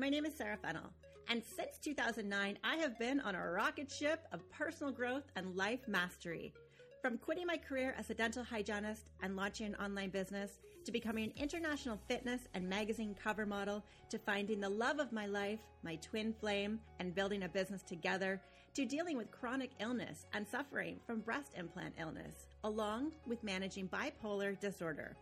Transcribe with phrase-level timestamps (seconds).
[0.00, 0.94] My name is Sara Fennell,
[1.28, 5.86] and since 2009, I have been on a rocket ship of personal growth and life
[5.86, 6.54] mastery.
[7.02, 10.52] From quitting my career as a dental hygienist and launching an online business,
[10.86, 15.26] to becoming an international fitness and magazine cover model, to finding the love of my
[15.26, 18.40] life, my twin flame, and building a business together,
[18.72, 24.58] to dealing with chronic illness and suffering from breast implant illness, along with managing bipolar
[24.58, 25.14] disorder.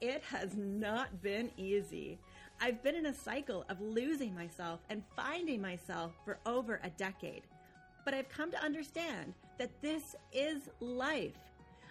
[0.00, 2.18] It has not been easy.
[2.64, 7.42] I've been in a cycle of losing myself and finding myself for over a decade.
[8.04, 11.34] But I've come to understand that this is life.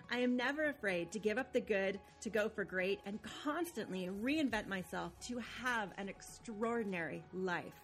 [0.10, 4.10] I am never afraid to give up the good, to go for great, and constantly
[4.24, 7.82] reinvent myself to have an extraordinary life.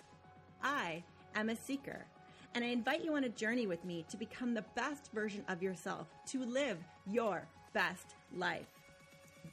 [0.63, 1.03] I
[1.35, 2.05] am a seeker,
[2.55, 5.61] and I invite you on a journey with me to become the best version of
[5.61, 8.71] yourself, to live your best life.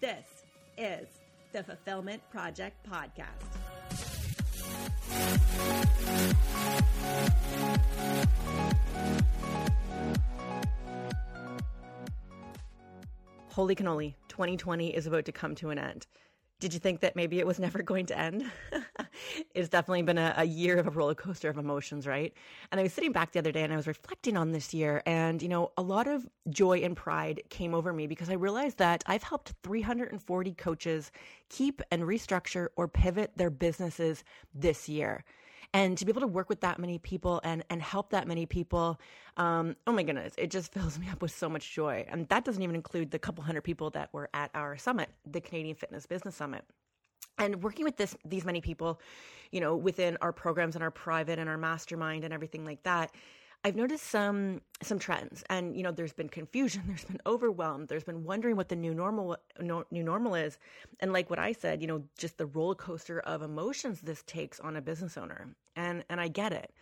[0.00, 0.44] This
[0.78, 1.08] is
[1.54, 3.28] the Fulfillment Project Podcast.
[13.52, 16.08] Holy cannoli, 2020 is about to come to an end.
[16.64, 18.50] Did you think that maybe it was never going to end?
[19.54, 22.32] it's definitely been a, a, year of a roller coaster of emotions, right?
[22.72, 25.02] And I was sitting back the other day and I was reflecting on this year,
[25.04, 28.78] and you know, a lot of joy and pride came over me because I realized
[28.78, 31.12] that I've helped 340 coaches
[31.50, 35.22] keep and restructure or pivot their businesses this year
[35.74, 38.46] and to be able to work with that many people and and help that many
[38.46, 38.98] people
[39.36, 42.06] um, oh my goodness it just fills me up with so much joy.
[42.08, 45.40] And that doesn't even include the couple hundred people that were at our summit the
[45.40, 46.64] canadian fitness business summit.
[47.36, 49.00] And working with this these many people
[49.50, 53.10] you know within our programs and our private and our mastermind and everything like that
[53.64, 58.04] I've noticed some some trends, and you know, there's been confusion, there's been overwhelm, there's
[58.04, 60.58] been wondering what the new normal no, new normal is,
[61.00, 64.60] and like what I said, you know, just the roller coaster of emotions this takes
[64.60, 66.72] on a business owner, and and I get it.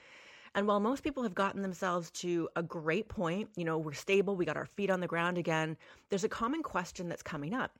[0.54, 4.36] And while most people have gotten themselves to a great point, you know, we're stable,
[4.36, 5.76] we got our feet on the ground again.
[6.10, 7.72] There's a common question that's coming up,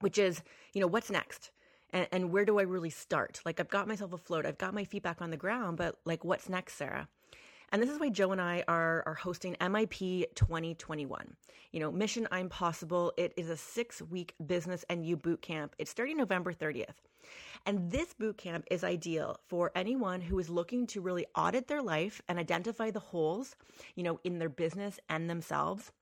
[0.00, 0.42] which is,
[0.74, 1.50] you know, what's next?
[1.92, 3.40] And, and where do I really start?
[3.44, 6.24] Like, I've got myself afloat, I've got my feet back on the ground, but like,
[6.24, 7.08] what's next, Sara?
[7.70, 11.36] And this is why Joe and I are, are hosting MIP 2021.
[11.72, 13.12] You know, Mission I'm Possible.
[13.18, 15.74] It is a six week business and you boot camp.
[15.78, 16.94] It's starting November 30th.
[17.66, 21.82] And this boot camp is ideal for anyone who is looking to really audit their
[21.82, 23.54] life and identify the holes,
[23.96, 25.92] you know, in their business and themselves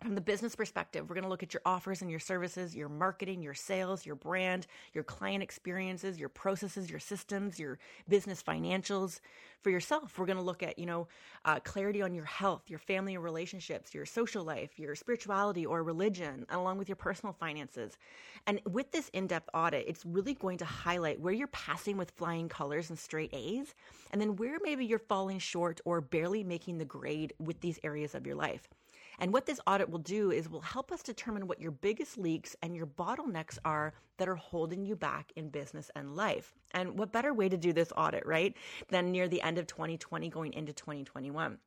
[0.00, 2.88] from the business perspective, we're going to look at your offers and your services, your
[2.88, 9.18] marketing, your sales, your brand, your client experiences, your processes, your systems, your business financials.
[9.60, 11.08] For yourself, we're going to look at, you know,
[11.44, 15.82] uh, clarity on your health, your family and relationships, your social life, your spirituality or
[15.82, 17.98] religion, along with your personal finances.
[18.46, 22.12] And with this in depth audit, it's really going to highlight where you're passing with
[22.12, 23.74] flying colors and straight A's,
[24.12, 28.14] and then where maybe you're falling short or barely making the grade with these areas
[28.14, 28.68] of your life.
[29.18, 32.54] And what this audit will do is will help us determine what your biggest leaks
[32.62, 36.54] and your bottlenecks are that are holding you back in business and life.
[36.72, 38.56] And what better way to do this audit, right,
[38.88, 41.58] than near the end of 2020 going into 2021?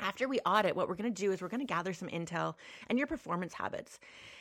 [0.00, 2.54] after we audit, what we're going to do is we're going to gather some intel
[2.88, 3.98] and your performance habits.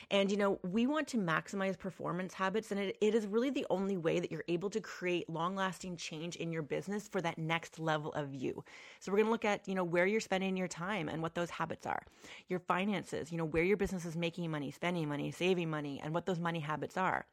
[0.09, 3.65] And, you know, we want to maximize performance habits, and it, it is really the
[3.69, 7.37] only way that you're able to create long lasting change in your business for that
[7.37, 8.63] next level of you.
[9.01, 11.35] So, we're going to look at, you know, where you're spending your time and what
[11.35, 12.03] those habits are,
[12.47, 16.13] your finances, you know, where your business is making money, spending money, saving money, and
[16.13, 17.25] what those money habits are.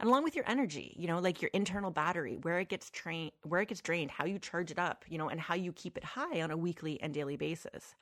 [0.00, 3.32] And along with your energy, you know, like your internal battery, where it gets trained,
[3.42, 5.98] where it gets drained, how you charge it up, you know, and how you keep
[5.98, 7.94] it high on a weekly and daily basis.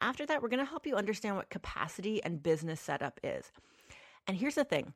[0.00, 3.50] After that, we're going to help you understand what capacity and business setup is.
[4.26, 4.92] And here's the thing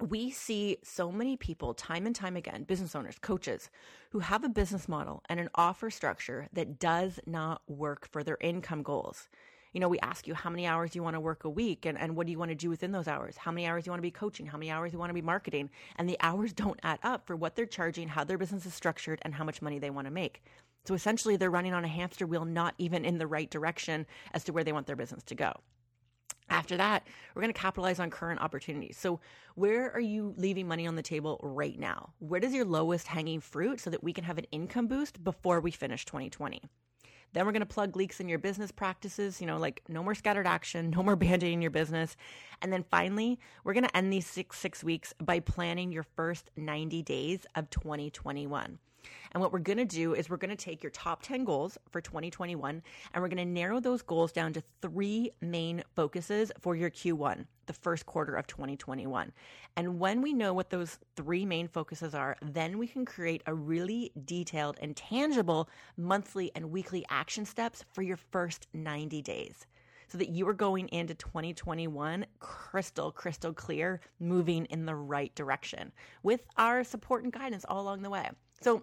[0.00, 3.70] we see so many people time and time again, business owners, coaches,
[4.10, 8.38] who have a business model and an offer structure that does not work for their
[8.40, 9.28] income goals.
[9.72, 11.98] You know, we ask you how many hours you want to work a week and,
[11.98, 13.38] and what do you want to do within those hours?
[13.38, 14.46] How many hours you want to be coaching?
[14.46, 15.70] How many hours you want to be marketing?
[15.96, 19.20] And the hours don't add up for what they're charging, how their business is structured,
[19.22, 20.42] and how much money they want to make.
[20.84, 24.44] So essentially, they're running on a hamster wheel, not even in the right direction as
[24.44, 25.52] to where they want their business to go.
[26.50, 28.98] After that, we're going to capitalize on current opportunities.
[28.98, 29.20] So,
[29.54, 32.12] where are you leaving money on the table right now?
[32.18, 35.60] Where does your lowest hanging fruit so that we can have an income boost before
[35.60, 36.60] we finish 2020?
[37.32, 40.14] Then we're going to plug leaks in your business practices, you know, like no more
[40.14, 42.16] scattered action, no more band-aiding your business.
[42.60, 46.50] And then finally, we're going to end these six, six weeks by planning your first
[46.56, 48.78] 90 days of 2021.
[49.32, 51.78] And what we're going to do is we're going to take your top 10 goals
[51.90, 52.82] for 2021
[53.12, 57.46] and we're going to narrow those goals down to three main focuses for your Q1,
[57.66, 59.32] the first quarter of 2021.
[59.76, 63.54] And when we know what those three main focuses are, then we can create a
[63.54, 69.66] really detailed and tangible monthly and weekly action steps for your first 90 days
[70.12, 75.90] so that you are going into 2021 crystal, crystal clear, moving in the right direction
[76.22, 78.28] with our support and guidance all along the way.
[78.60, 78.82] So,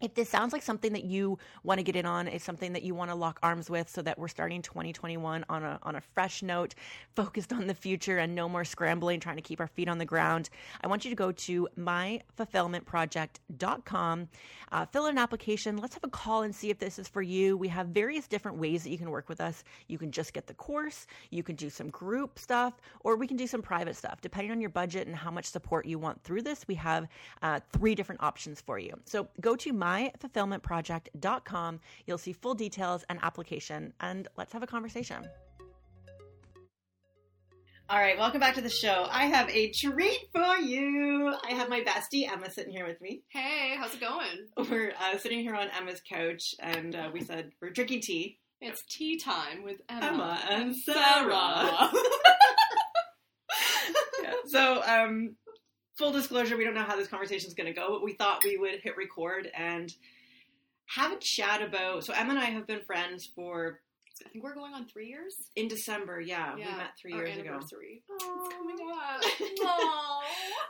[0.00, 2.82] if this sounds like something that you want to get in on, is something that
[2.82, 6.00] you want to lock arms with so that we're starting 2021 on a, on a
[6.00, 6.74] fresh note,
[7.14, 10.06] focused on the future and no more scrambling, trying to keep our feet on the
[10.06, 10.48] ground,
[10.82, 14.28] I want you to go to myfulfillmentproject.com,
[14.72, 15.76] uh, fill in an application.
[15.76, 17.56] Let's have a call and see if this is for you.
[17.56, 19.64] We have various different ways that you can work with us.
[19.88, 23.36] You can just get the course, you can do some group stuff, or we can
[23.36, 24.22] do some private stuff.
[24.22, 27.08] Depending on your budget and how much support you want through this, we have
[27.42, 28.94] uh, three different options for you.
[29.04, 31.80] So go to my myfulfillmentproject.com.
[32.06, 35.28] You'll see full details and application, and let's have a conversation.
[37.88, 39.08] All right, welcome back to the show.
[39.10, 41.34] I have a treat for you.
[41.44, 43.24] I have my bestie Ema sitting here with me.
[43.30, 44.46] Hey, how's it going?
[44.70, 48.38] We're uh, sitting here on Ema's couch, and uh, we said we're drinking tea.
[48.60, 51.90] It's tea time with Ema, Ema and Sara.
[54.22, 55.34] yeah, so, um,
[56.00, 58.42] full disclosure, we don't know how this conversation is going to go, but we thought
[58.42, 59.92] we would hit record and
[60.86, 62.04] have a chat about.
[62.04, 63.80] So Ema and I have been friends for.
[64.24, 65.34] I think we're going on three years.
[65.56, 66.72] In December, yeah, yeah.
[66.72, 68.02] we met three Our years anniversary.
[68.06, 68.18] ago.
[68.22, 68.76] Oh, coming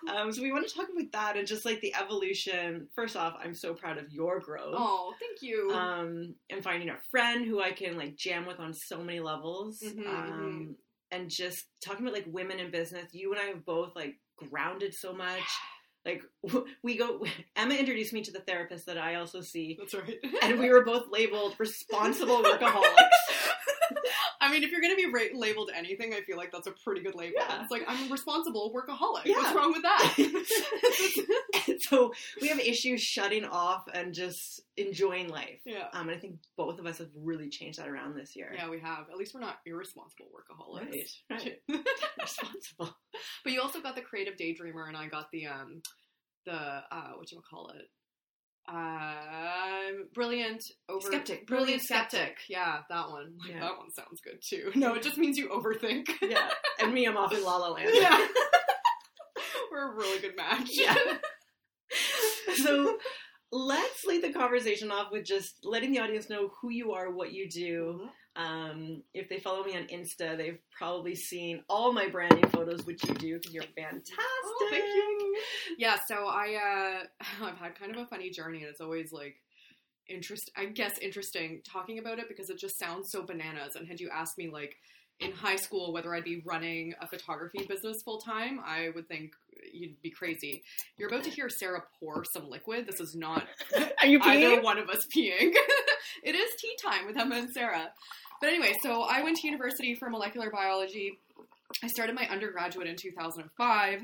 [0.08, 0.16] up.
[0.16, 2.86] um, so we want to talk about that and just like the evolution.
[2.94, 4.74] First off, I'm so proud of your growth.
[4.76, 5.72] Oh, thank you.
[5.72, 9.80] Um, and finding a friend who I can like jam with on so many levels.
[9.80, 10.76] Mhm, um,
[11.10, 13.06] and just talking about like women in business.
[13.12, 14.16] You and I have both like
[14.48, 15.42] grounded so much.
[16.04, 16.22] Like
[16.82, 17.24] we go,
[17.60, 20.16] Ema introduced me to the therapist that I also see, That's right.
[20.42, 23.08] and we were both labeled responsible workaholics.
[24.50, 26.72] I mean, if you're going to be ra- labeled anything, I feel like that's a
[26.72, 27.34] pretty good label.
[27.38, 27.62] Yeah.
[27.62, 29.24] It's like I'm a responsible workaholic.
[29.24, 29.36] Yeah.
[29.36, 30.14] What's wrong with that?
[31.80, 35.60] So we have issues shutting off and just enjoying life.
[35.64, 35.86] yeah.
[35.92, 38.52] Um, and I think both of us have really changed that around this year.
[38.54, 39.06] Yeah, we have.
[39.10, 41.14] At least we're not irresponsible workaholics.
[41.30, 41.84] Right, right.
[42.20, 42.96] Responsible.
[43.44, 45.82] But you also got the creative daydreamer, and I got the um,
[46.44, 47.88] the uh, what you call it,
[48.70, 51.46] um, brilliant over Skeptic.
[51.46, 52.18] brilliant Brilliant skeptic.
[52.20, 52.36] skeptic.
[52.48, 53.34] Yeah, that one.
[53.40, 53.60] Like, Yeah.
[53.60, 54.70] That one sounds good too.
[54.78, 56.08] No, it just means you overthink.
[56.22, 56.48] Yeah.
[56.80, 57.90] And me, I'm off in La La Land.
[57.92, 58.26] yeah.
[59.72, 60.68] We're a really good match.
[60.72, 60.94] Yeah.
[62.56, 62.98] so
[63.52, 67.32] let's lead the conversation off with just letting the audience know who you are, what
[67.32, 68.08] you do.
[68.40, 73.06] Um, if they follow me on Insta, they've probably seen all my branding photos, which
[73.06, 74.14] you do because you're fantastic.
[74.18, 75.36] Oh, thank you.
[75.76, 77.04] Yeah, so I
[77.42, 79.36] uh I've had kind of a funny journey and it's always like
[80.08, 84.00] interest I guess interesting talking about it because it just sounds so bananas and had
[84.00, 84.76] you asked me like
[85.20, 89.32] in high school whether I'd be running a photography business full time, I would think
[89.72, 90.62] you'd be crazy.
[90.96, 92.86] You're about to hear Sara pour some liquid.
[92.86, 93.46] This is not
[94.00, 95.54] Are you either one of us peeing.
[96.22, 97.90] It is tea time with Ema and Sara.
[98.40, 101.18] But anyway, so I went to university for molecular biology.
[101.82, 104.00] I started my undergraduate in 2005,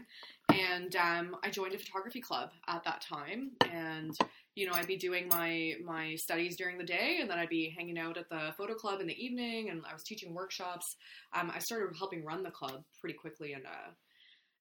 [0.52, 3.52] and um, I joined a photography club at that time.
[3.70, 4.14] And
[4.54, 7.74] you know, I'd be doing my my studies during the day, and then I'd be
[7.76, 9.70] hanging out at the photo club in the evening.
[9.70, 10.86] And I was teaching workshops.
[11.34, 13.90] Um, I started helping run the club pretty quickly, and uh,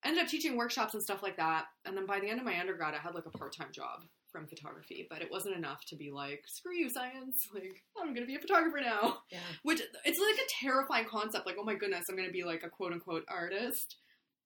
[0.03, 1.65] ended up teaching workshops and stuff like that.
[1.85, 4.03] And then by the end of my undergrad, I had like a part time job
[4.35, 7.47] from photography, but it wasn't enough to be like, screw you, science.
[7.53, 9.19] Like, I'm gonna be a photographer now.
[9.31, 9.39] Yeah.
[9.63, 11.45] Which it's like a terrifying concept.
[11.45, 13.95] Like, oh my goodness, I'm gonna be like a quote unquote artist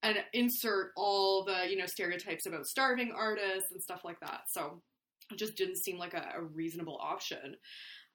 [0.03, 4.41] and insert all the, you know, stereotypes about starving artists and stuff like that.
[4.49, 4.81] So
[5.31, 7.55] it just didn't seem like a, a reasonable option.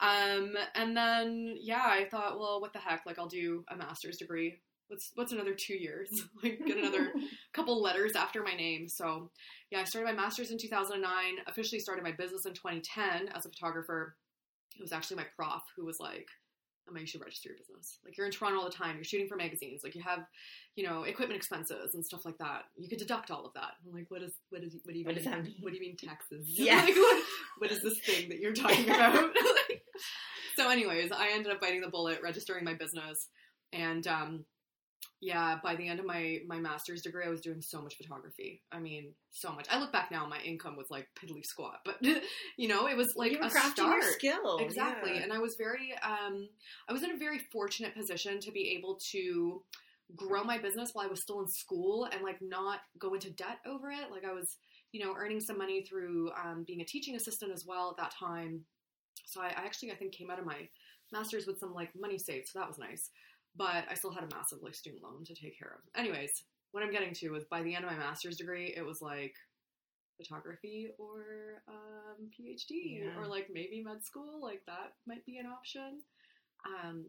[0.01, 3.03] Um, and then yeah, I thought, well, what the heck?
[3.05, 4.61] Like, I'll do a master's degree.
[4.89, 6.11] What's what's another two years?
[6.43, 7.13] like, get another
[7.55, 8.89] couple letters after my name.
[8.89, 9.31] So,
[9.71, 11.11] yeah, I started my master's in 2009,
[11.47, 14.17] officially started my business in 2010 as a photographer.
[14.77, 16.27] It was actually my prof who was like,
[16.91, 17.99] Ema, you should register your business.
[18.05, 20.27] Like, you're in Toronto all the time, you're shooting for magazines, like, you have,
[20.77, 22.65] you know, equipment expenses and stuff like that.
[22.77, 23.71] You could deduct all of that.
[23.87, 25.25] I'm like, what is, what is, what do you What mean?
[25.25, 25.55] mean?
[25.61, 26.47] What do you mean taxes?
[26.49, 26.77] Yeah.
[26.83, 27.23] like, what,
[27.59, 29.31] what is this thing that you're talking about?
[30.57, 33.29] so, anyways, I ended up biting the bullet, registering my business,
[33.73, 34.45] and, um,
[35.25, 38.61] yeah, by the end of my my master's degree, I was doing so much photography.
[38.71, 39.67] I mean, so much.
[39.71, 41.97] I look back now, my income was like piddly squat, but
[42.59, 44.05] you know, it was like you were a start.
[44.05, 44.59] skill.
[44.59, 45.23] Exactly, yeah.
[45.23, 46.47] and I was very, um,
[46.91, 49.63] I was in a very fortunate position to be able to
[50.15, 53.61] grow my business while I was still in school and like not go into debt
[53.67, 54.11] over it.
[54.11, 54.59] Like I was,
[54.93, 58.13] you know, earning some money through um, being a teaching assistant as well at that
[58.15, 58.61] time.
[59.25, 60.69] So I, I actually I think came out of my
[61.13, 63.09] master's with some like money saved, so that was nice.
[63.57, 66.01] But I still had a massive like student loan to take care of.
[66.01, 66.43] Anyways,
[66.73, 69.35] what I'm getting to is by the end of my master's degree, it was like
[70.17, 73.19] photography or um, PhD Yeah.
[73.19, 74.41] or like maybe med school.
[74.43, 76.01] Like that might be an option.
[76.67, 77.05] Um,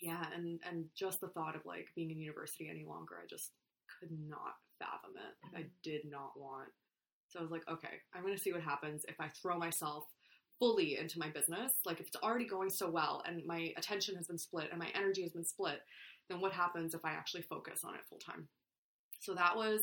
[0.00, 3.50] yeah, and and just the thought of like being in university any longer, I just
[4.00, 5.54] could not fathom it.
[5.54, 6.68] Like, I did not want.
[7.28, 10.04] So I was like, okay, I'm gonna see what happens if I throw myself
[10.60, 11.72] fully into my business.
[11.84, 14.90] Like if it's already going so well and my attention has been split and my
[14.94, 15.80] energy has been split,
[16.28, 18.46] then what happens if I actually focus on it full time?
[19.18, 19.80] So that was,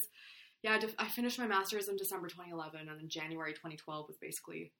[0.63, 4.71] yeah, I finished my master's in December 2011, and then January 2012 was basically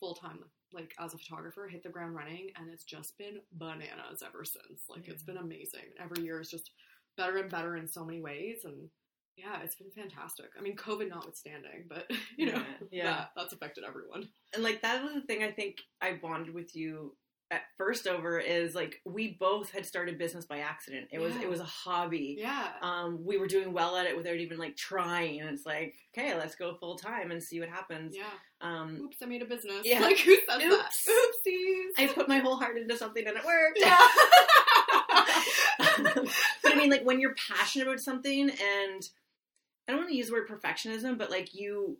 [0.00, 0.40] full time,
[0.72, 4.82] like as a photographer, hit the ground running, and it's just been bananas ever since.
[4.88, 5.92] Like it's been amazing.
[6.02, 6.70] Every year is just
[7.16, 8.88] better and better in so many ways, and
[9.36, 10.46] yeah, it's been fantastic.
[10.58, 13.04] I mean, COVID notwithstanding, but you know, Yeah.
[13.10, 14.28] that, that's affected everyone.
[14.54, 17.16] and like that was the thing I think I bonded with you
[17.50, 21.08] at first over is like we both had started business by accident.
[21.12, 21.42] It was Yeah.
[21.42, 22.36] it was a hobby.
[22.38, 22.68] Yeah.
[22.80, 26.34] Um, we were doing well at it without even like trying, and it's like, okay,
[26.36, 28.16] let's go full time and see what happens.
[28.16, 28.30] Yeah.
[28.60, 29.82] Um, Oops, I made a business.
[29.84, 30.00] Yeah.
[30.00, 31.04] Like who says Oops.
[31.06, 31.30] that?
[31.46, 32.04] Oopsies.
[32.04, 33.78] I put my whole heart into something and it worked.
[33.78, 33.98] yeah.
[36.62, 39.02] but I mean, like when you're passionate about something, and
[39.86, 41.98] I don't want to use the word perfectionism, but like you,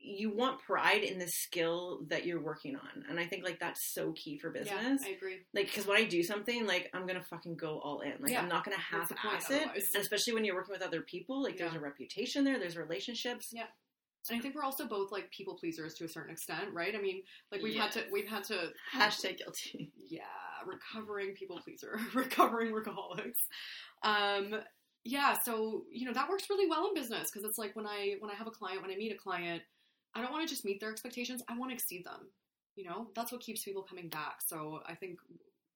[0.00, 3.92] you want pride in the skill that you're working on, and I think like that's
[3.94, 5.00] so key for business.
[5.02, 5.38] Yeah, I agree.
[5.54, 8.12] like because when I do something, like I'm gonna fucking go all in.
[8.20, 8.42] Like Yeah.
[8.42, 11.00] I'm not gonna What's the point half-ass it, and especially when you're working with other
[11.00, 11.42] people.
[11.42, 13.48] Like there's a reputation there, there's relationships.
[13.52, 13.64] Yeah.
[14.30, 16.94] And I think we're also both like people pleasers to a certain extent, right?
[16.94, 19.92] I mean, like we've had to we've had to Hashtag guilty.
[20.08, 20.22] yeah,
[20.66, 23.40] recovering people pleaser, recovering workaholics.
[24.02, 24.60] Um,
[25.04, 28.16] yeah, so you know that works really well in business because it's like when I
[28.20, 29.62] when I have a client, when I meet a client,
[30.14, 31.42] I don't want to just meet their expectations.
[31.48, 32.28] I want to exceed them.
[32.76, 34.40] You know, that's what keeps people coming back.
[34.44, 35.18] So I think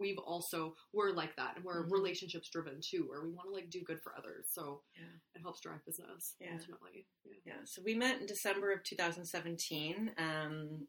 [0.01, 1.91] we've also we're like that, and we're Mhm.
[1.93, 4.49] relationships driven too, where we want to like do good for others.
[4.51, 5.03] So Yeah.
[5.35, 6.55] it helps drive business Yeah.
[6.55, 7.07] ultimately.
[7.25, 7.35] Yeah.
[7.45, 10.15] Yeah, so we met in December of 2017.
[10.17, 10.87] Um,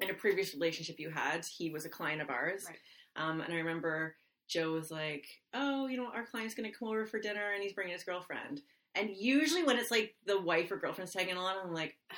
[0.00, 2.64] in a previous relationship you had, he was a client of ours.
[2.66, 2.78] Right.
[3.16, 4.16] Um, and I remember
[4.48, 7.62] Joe was like, "Oh, you know, our client's going to come over for dinner, and
[7.62, 8.62] he's bringing his girlfriend."
[8.94, 11.96] And usually, when it's like the wife or girlfriend's tagging along, I'm like,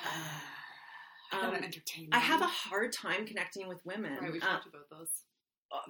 [1.31, 2.09] I Um, entertain.
[2.11, 4.31] I have a hard time connecting with women right.
[4.33, 5.09] We've uh, talked about those.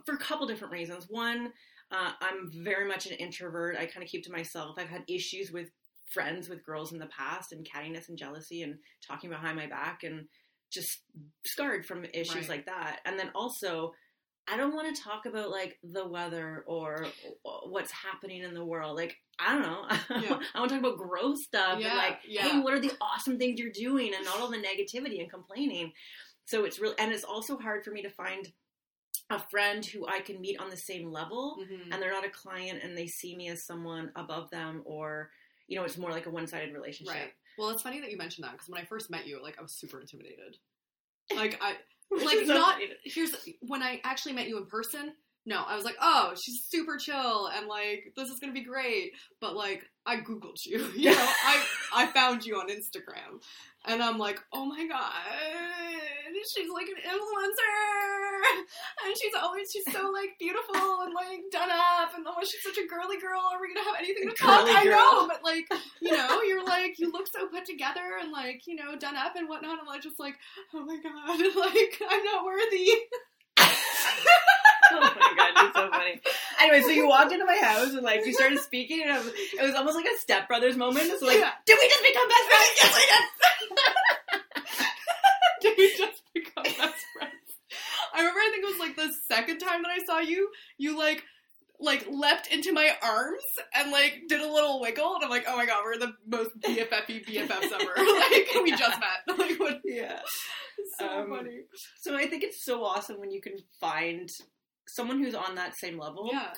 [0.06, 1.06] for a couple different reasons.
[1.10, 1.54] One,
[1.92, 3.78] uh, I'm very much an introvert.
[3.78, 4.76] I kind of keep to myself.
[4.78, 5.70] I've had issues with
[6.12, 8.76] friends with girls in the past and cattiness and jealousy and
[9.08, 10.28] talking behind my back and
[10.72, 11.04] just
[11.46, 12.50] scarred from issues Right.
[12.50, 13.00] like that.
[13.06, 13.94] And then also,
[14.52, 17.06] I don't want to talk about like the weather or
[17.44, 18.96] what's happening in the world.
[18.96, 19.86] Like, I don't know.
[20.22, 20.40] Yeah.
[20.56, 22.42] I want to talk about gross stuff Yeah, and like, yeah.
[22.50, 25.92] hey, what are the awesome things you're doing and not all the negativity and complaining.
[26.46, 28.52] So it's really, and it's also hard for me to find
[29.30, 31.94] a friend who I can meet on the same level Mhm.
[31.94, 35.30] and they're not a client and they see me as someone above them or,
[35.68, 37.14] you know, it's more like a one sided relationship.
[37.14, 37.34] Right.
[37.58, 39.62] Well, it's funny that you mentioned that because when I first met you, like I
[39.62, 40.58] was super intimidated.
[41.36, 41.76] Like I
[42.12, 45.14] like not here's when I actually met you in person.
[45.50, 49.14] No, I was like, oh, she's super chill and like this is gonna be great.
[49.42, 53.42] But like I googled you, you know, I I found you on Instagram,
[53.86, 55.12] and I'm like, oh my god,
[56.54, 58.60] she's like an influencer,
[59.06, 62.78] and she's always she's so like beautiful and like done up, and oh, she's such
[62.78, 63.42] a girly girl.
[63.42, 64.66] Are we gonna have anything to talk?
[64.68, 65.68] I know, but like
[66.00, 69.36] you know, you're like you look so put together and like you know done up
[69.36, 69.72] and whatnot.
[69.72, 70.36] And I'm like just like,
[70.76, 72.92] oh my god, like I'm not worthy.
[74.92, 76.22] oh my god, you're so funny.
[76.62, 79.62] Anyway, so you walked into my house and like you started speaking, and was, it
[79.64, 81.10] was almost like a stepbrothers moment.
[81.20, 81.52] So like, Yeah.
[81.66, 82.70] did we just become best friends?
[82.78, 84.40] Yes, we did.
[85.62, 87.34] Did we just become best friends?
[88.14, 90.98] I remember I think it was like the second time that I saw you, you
[90.98, 91.24] like
[91.82, 93.44] like leapt into my arms
[93.74, 96.52] and like did a little wiggle and I'm like, oh my god, we're the most
[96.62, 97.92] BFFy BFFs ever.
[97.98, 99.38] like we just met.
[99.38, 100.20] Like what Yeah.
[100.98, 101.62] so Um, funny.
[102.02, 104.30] So I think it's so awesome when you can find
[104.96, 106.30] someone who's on that same level.
[106.32, 106.54] Yeah.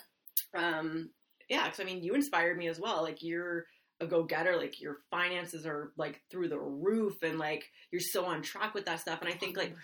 [0.56, 1.10] um
[1.50, 3.02] yeah because i mean you inspired me as well.
[3.04, 3.66] Like you're
[4.00, 4.58] a go-getter.
[4.58, 8.86] Like your finances are like through the roof and like you're so on track with
[8.86, 9.20] that stuff.
[9.22, 9.76] And i think like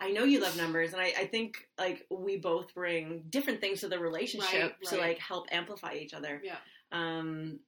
[0.00, 0.92] i know you love numbers.
[0.92, 4.96] And i, I think like we both bring different things to the relationship Right, to
[4.98, 6.42] like help amplify each other.
[6.44, 6.56] Yeah.
[6.92, 7.60] um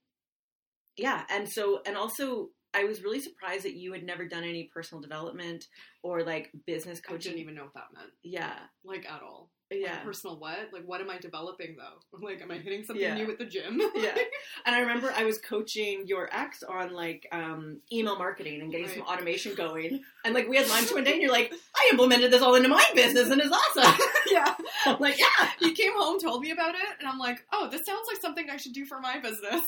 [0.96, 1.24] yeah.
[1.30, 5.00] And so and also I was really surprised that you had never done any personal
[5.00, 5.66] development
[6.02, 8.54] or like business I didn't even know what that meant, yeah,
[8.84, 9.50] like at all.
[9.70, 9.98] Like, yeah.
[10.00, 10.58] personal what?
[10.72, 12.18] Like, what am I developing though?
[12.24, 13.14] Like, am I hitting something Yeah.
[13.14, 13.80] new at the gym?
[13.94, 14.14] yeah.
[14.66, 18.88] And I remember I was coaching your ex on like um, email marketing and getting
[18.88, 20.00] some automation going.
[20.24, 22.68] And like we had lunch one day and you're like, I implemented this all into
[22.68, 23.98] my business and it's awesome.
[24.30, 24.54] yeah.
[24.86, 25.50] I'm like, yeah.
[25.58, 28.48] He came home, told me about it, and I'm like, oh, this sounds like something
[28.50, 29.62] I should do for my business.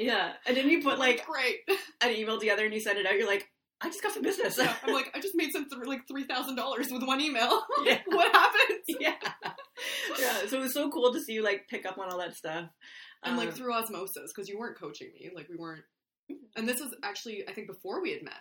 [0.00, 0.32] Yeah.
[0.46, 1.58] And then you put like great.
[2.00, 3.14] an email together and you send it out.
[3.16, 3.46] You're like,
[3.80, 4.58] I just got some business.
[4.58, 7.62] Yeah, I'm like, I just made some th- like three thousand dollars with one email.
[7.84, 7.98] Yeah.
[8.06, 8.78] what happened?
[9.00, 9.14] yeah.
[10.18, 10.46] Yeah.
[10.48, 12.66] So it was so cool to see you like pick up on all that stuff.
[13.22, 15.84] And like Um, through osmosis, because you weren't coaching me, like we weren't.
[16.56, 18.40] And this was actually, I think, before we had met.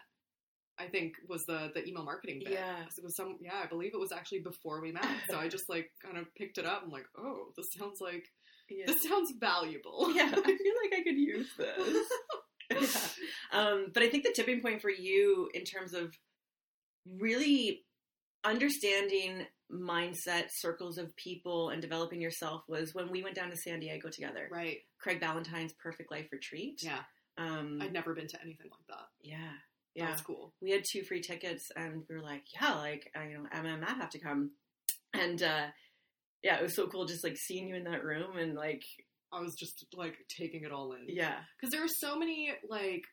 [0.77, 2.53] I think was the the email marketing bit.
[2.53, 2.83] Yeah.
[2.97, 5.05] It was some, yeah, I believe it was actually before we met.
[5.29, 6.83] So I just like kind of picked it up.
[6.83, 8.23] and like, oh, this sounds like
[8.69, 8.85] yeah.
[8.87, 10.11] this sounds valuable.
[10.13, 10.43] yeah, I feel
[10.83, 12.07] like I could use this.
[13.51, 13.59] yeah.
[13.59, 16.13] Um, but I think the tipping point for you in terms of
[17.17, 17.83] really
[18.43, 23.79] understanding mindset, circles of people, and developing yourself was when we went down to San
[23.79, 24.47] Diego together.
[24.51, 24.77] Right.
[24.99, 26.81] Craig Ballantyne's Perfect Life Retreat.
[26.83, 26.99] Yeah.
[27.37, 29.07] Um, I'd never been to anything like that.
[29.21, 29.51] yeah.
[29.95, 30.11] Yeah.
[30.11, 30.53] was cool.
[30.61, 33.69] we had two free tickets and we were like, yeah, like, uh, you know, Ema
[33.69, 34.51] and Matt have to come.
[35.13, 35.65] And, uh,
[36.43, 38.83] yeah, it was so cool just like seeing you in that room and like,
[39.31, 41.05] I was just like taking it all in.
[41.07, 43.03] yeah, because there were so many like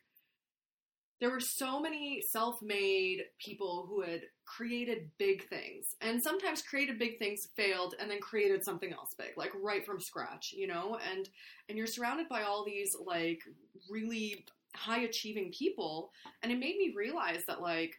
[1.19, 7.17] there were so many self-made people who had created big things and sometimes created big
[7.17, 11.29] things failed and then created something else big like right from scratch you know and
[11.69, 13.39] and you're surrounded by all these like
[13.89, 16.11] really high achieving people
[16.43, 17.95] and it made me realize that like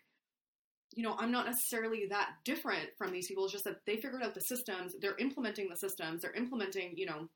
[0.94, 4.22] you know i'm not necessarily that different from these people it's just that they figured
[4.22, 7.28] out the systems they're implementing the systems they're implementing you know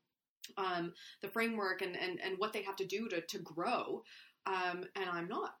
[0.57, 4.03] um, the framework and, and, and what they have to do to, to grow.
[4.45, 5.51] Um, and I'm not.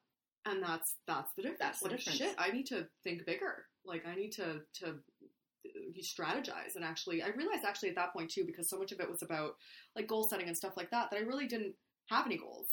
[0.45, 1.59] And that's that's the difference.
[1.61, 2.19] That's the like, difference.
[2.19, 3.65] Shit, I need to think bigger.
[3.85, 8.29] Like I need to to uh, strategize and actually I realized actually at that point
[8.29, 9.55] too because so much of it was about
[9.95, 11.75] like goal setting and stuff like that that I really didn't
[12.09, 12.67] have any goals.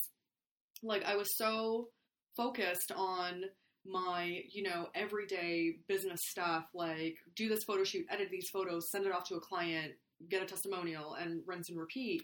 [0.83, 1.87] Like I was so
[2.35, 3.43] focused on
[3.85, 9.05] my, you know, everyday business stuff like do this photo shoot, edit these photos, send
[9.05, 9.93] it off to a client,
[10.29, 12.23] get a testimonial and rinse and repeat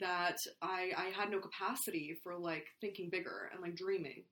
[0.00, 4.24] that I, I had no capacity for like thinking bigger and like dreaming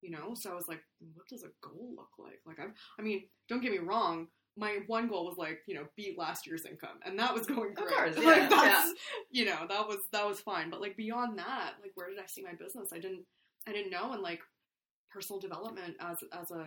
[0.00, 0.32] you know?
[0.34, 0.80] So i was like
[1.14, 2.40] what does a goal look like?
[2.46, 5.84] Like i'm i mean don't get me wrong my one goal was like you know
[5.96, 7.88] beat last year's income and that was going Of great.
[7.94, 8.84] course, like yeah,
[9.30, 10.68] you know that was that was fine.
[10.70, 12.88] But like beyond that like where did i see my business?
[12.92, 13.24] I didn't
[13.68, 14.40] i didn't know and like
[15.18, 16.66] personal development as as a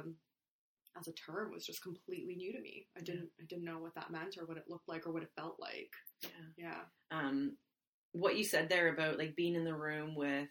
[1.00, 2.86] as a term was just completely new to me.
[2.98, 5.24] I didn't I didn't know what that meant or what it looked like or what
[5.24, 5.92] it felt like.
[6.24, 6.30] yeah.
[6.58, 7.18] Yeah.
[7.18, 7.56] um,
[8.12, 10.50] what you said there about like being in the room with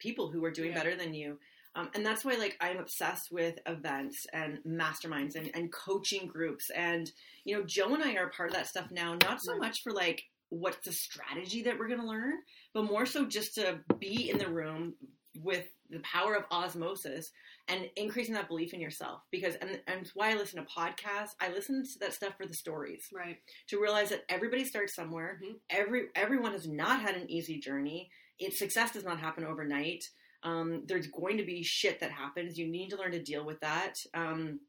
[0.00, 0.78] people who are doing Yeah.
[0.78, 1.38] better than you.
[1.76, 6.68] Um, and that's why like I'm obsessed with events and masterminds and, and coaching groups.
[6.70, 7.10] And,
[7.44, 9.92] you know, Joe and I are part of that stuff now, not so much for
[9.92, 12.34] like what's the strategy that we're going to learn,
[12.74, 14.94] but more so just to be in the room
[15.36, 17.30] with the power of osmosis
[17.68, 19.22] and increasing that belief in yourself.
[19.30, 21.30] Because, and, and it's why I listen to podcasts.
[21.40, 23.38] I listen to that stuff for the stories Right.
[23.68, 25.40] to realize that everybody starts somewhere.
[25.42, 25.54] Mhm.
[25.70, 28.10] Every everyone has not had an easy journey.
[28.38, 30.04] It success does not happen overnight.
[30.42, 32.58] Um, there's going to be shit that happens.
[32.58, 34.60] You need to learn to deal with that, um,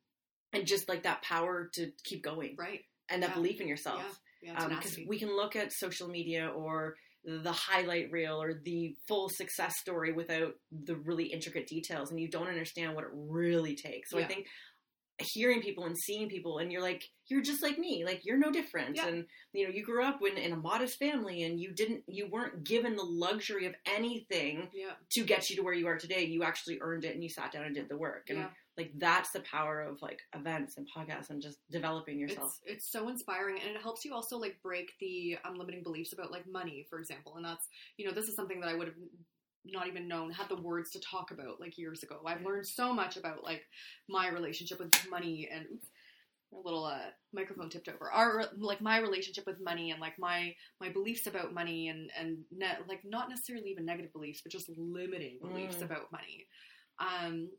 [0.54, 2.86] and just like that power to keep going Right.
[3.10, 3.36] and that Yeah.
[3.36, 4.02] belief in yourself.
[4.42, 4.54] Yeah.
[4.54, 4.68] Yeah.
[4.70, 9.74] Because we can look at social media or the highlight reel or the full success
[9.80, 14.12] story without the really intricate details, and you don't understand what it really takes.
[14.12, 14.48] So I think
[15.20, 18.52] hearing people and seeing people, and you're like, you're just like me, like you're no
[18.52, 18.96] different.
[18.96, 19.08] Yeah.
[19.08, 22.28] And you know, you grew up in, in a modest family, and you didn't, you
[22.30, 24.92] weren't given the luxury of anything yeah.
[25.14, 26.26] to get you to where you are today.
[26.26, 28.26] You actually earned it, and you sat down and did the work.
[28.30, 28.48] And Yeah.
[28.78, 32.60] Like that's the power of like events and podcasts and just developing yourself.
[32.66, 36.14] It's it's so inspiring and it helps you also like break the um, limiting beliefs
[36.14, 37.36] about like money, for example.
[37.38, 38.96] And that's you know, this is something that I would have
[39.66, 42.20] not even known had the words to talk about like years ago.
[42.26, 43.64] I've learned so much about like
[44.10, 45.88] my relationship with money and oops,
[46.54, 47.00] a little uh,
[47.34, 48.12] microphone tipped over.
[48.12, 52.40] Our like my relationship with money and like my my beliefs about money and and
[52.52, 55.86] net like not necessarily even negative beliefs, but just limiting beliefs Mm.
[55.86, 56.46] about money.
[57.00, 57.50] Um,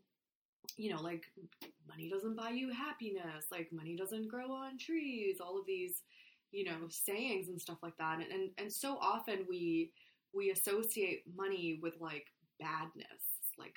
[0.77, 1.25] you know, like
[1.89, 6.03] money doesn't buy you happiness, like money doesn't grow on trees, all of these,
[6.53, 8.19] you know, sayings and stuff like that.
[8.21, 9.91] And and, and so often we
[10.33, 12.27] we associate money with like
[12.61, 13.23] badness.
[13.59, 13.75] Like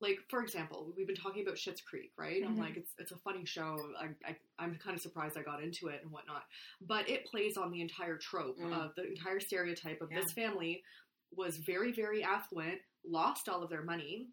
[0.00, 2.42] like for example, we've been talking about Schitt's Creek, right?
[2.42, 2.60] I'm Mhm.
[2.60, 3.76] like, it's it's a funny show.
[3.98, 6.44] I, I I'm kind of surprised I got into it and whatnot,
[6.80, 8.72] but it plays on the entire trope Mm.
[8.72, 10.20] of the entire stereotype of Yeah.
[10.22, 10.82] this family
[11.32, 14.28] was very very affluent, lost all of their money,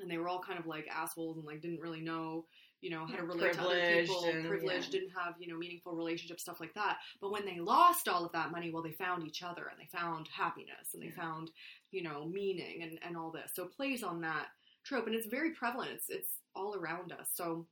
[0.00, 2.44] and they were all kind of like assholes and like didn't really know
[2.80, 5.00] you know how to relate to other people and- privileged yeah.
[5.00, 8.32] didn't have you know meaningful relationships stuff like that but when they lost all of
[8.32, 11.22] that money well they found each other and they found happiness and they Yeah.
[11.22, 11.50] found
[11.90, 14.46] you know meaning and, and all this so it plays on that
[14.84, 17.66] trope and it's very prevalent it's, it's all around us so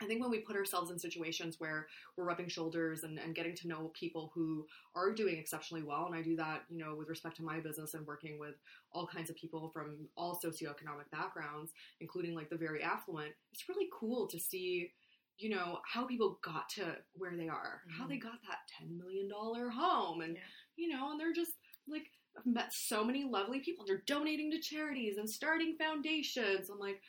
[0.00, 3.54] I think when we put ourselves in situations where we're rubbing shoulders and, and getting
[3.56, 7.08] to know people who are doing exceptionally well, and I do that, you know, with
[7.08, 8.56] respect to my business and working with
[8.92, 13.88] all kinds of people from all socioeconomic backgrounds, including like the very affluent, it's really
[13.92, 14.92] cool to see,
[15.38, 18.08] you know, how people got to where they are, how Mhm.
[18.10, 20.42] they got that $10 million home, and, Yeah.
[20.76, 21.52] you know, and they're just
[21.86, 23.86] like, I've met so many lovely people.
[23.86, 26.68] They're donating to charities and starting foundations.
[26.68, 27.00] I'm like,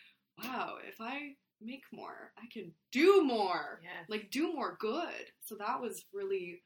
[0.41, 3.89] wow, if I make more, I can do more Yeah.
[4.09, 5.31] like do more good.
[5.41, 6.61] So that was really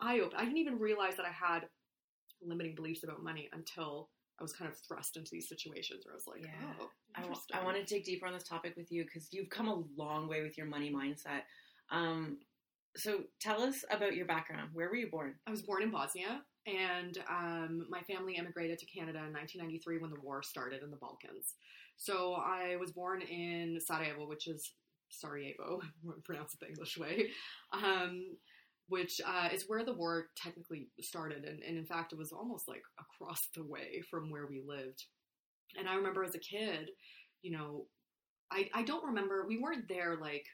[0.00, 0.40] eye opening.
[0.40, 1.68] I didn't even realize that I had
[2.42, 6.16] limiting beliefs about money until I was kind of thrust into these situations where I
[6.16, 6.74] was like, Yeah.
[6.80, 7.56] oh, I, interesting.
[7.56, 10.28] I want to dig deeper on this topic with you because you've come a long
[10.28, 11.42] way with your money mindset.
[11.90, 12.38] Um,
[12.96, 14.70] so tell us about your background.
[14.72, 15.34] Where were you born?
[15.46, 20.10] I was born in Bosnia, and um, my family immigrated to Canada in 1993 when
[20.10, 21.54] the war started in the Balkans.
[22.00, 24.72] So I was born in Sarajevo, which is
[25.10, 25.82] Sarajevo,
[26.24, 27.28] pronounce it the English way,
[27.74, 28.38] um,
[28.88, 31.44] which uh, is where the war technically started.
[31.44, 35.04] And, and in fact, it was almost like across the way from where we lived.
[35.78, 36.88] And I remember as a kid,
[37.42, 37.84] you know,
[38.50, 40.46] I, I don't remember, we weren't there like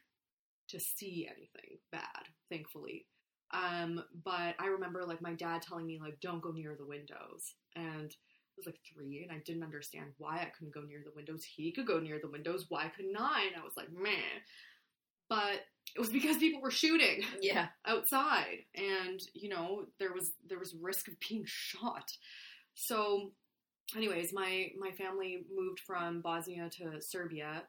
[0.71, 3.07] to see anything bad, thankfully.
[3.55, 7.55] Um, but I remember like my dad telling me like don't go near the windows,
[7.77, 8.13] and
[8.57, 11.45] was like three, and I didn't understand why I couldn't go near the windows.
[11.45, 13.45] He could go near the windows, why couldn't I?
[13.53, 14.11] And I was like, meh.
[15.29, 15.61] But
[15.95, 17.69] it was because people were shooting Yeah.
[17.85, 22.13] outside, and you know there was there was risk of being shot.
[22.75, 23.33] So,
[23.97, 27.65] anyways, my my family moved from Bosnia to Serbia,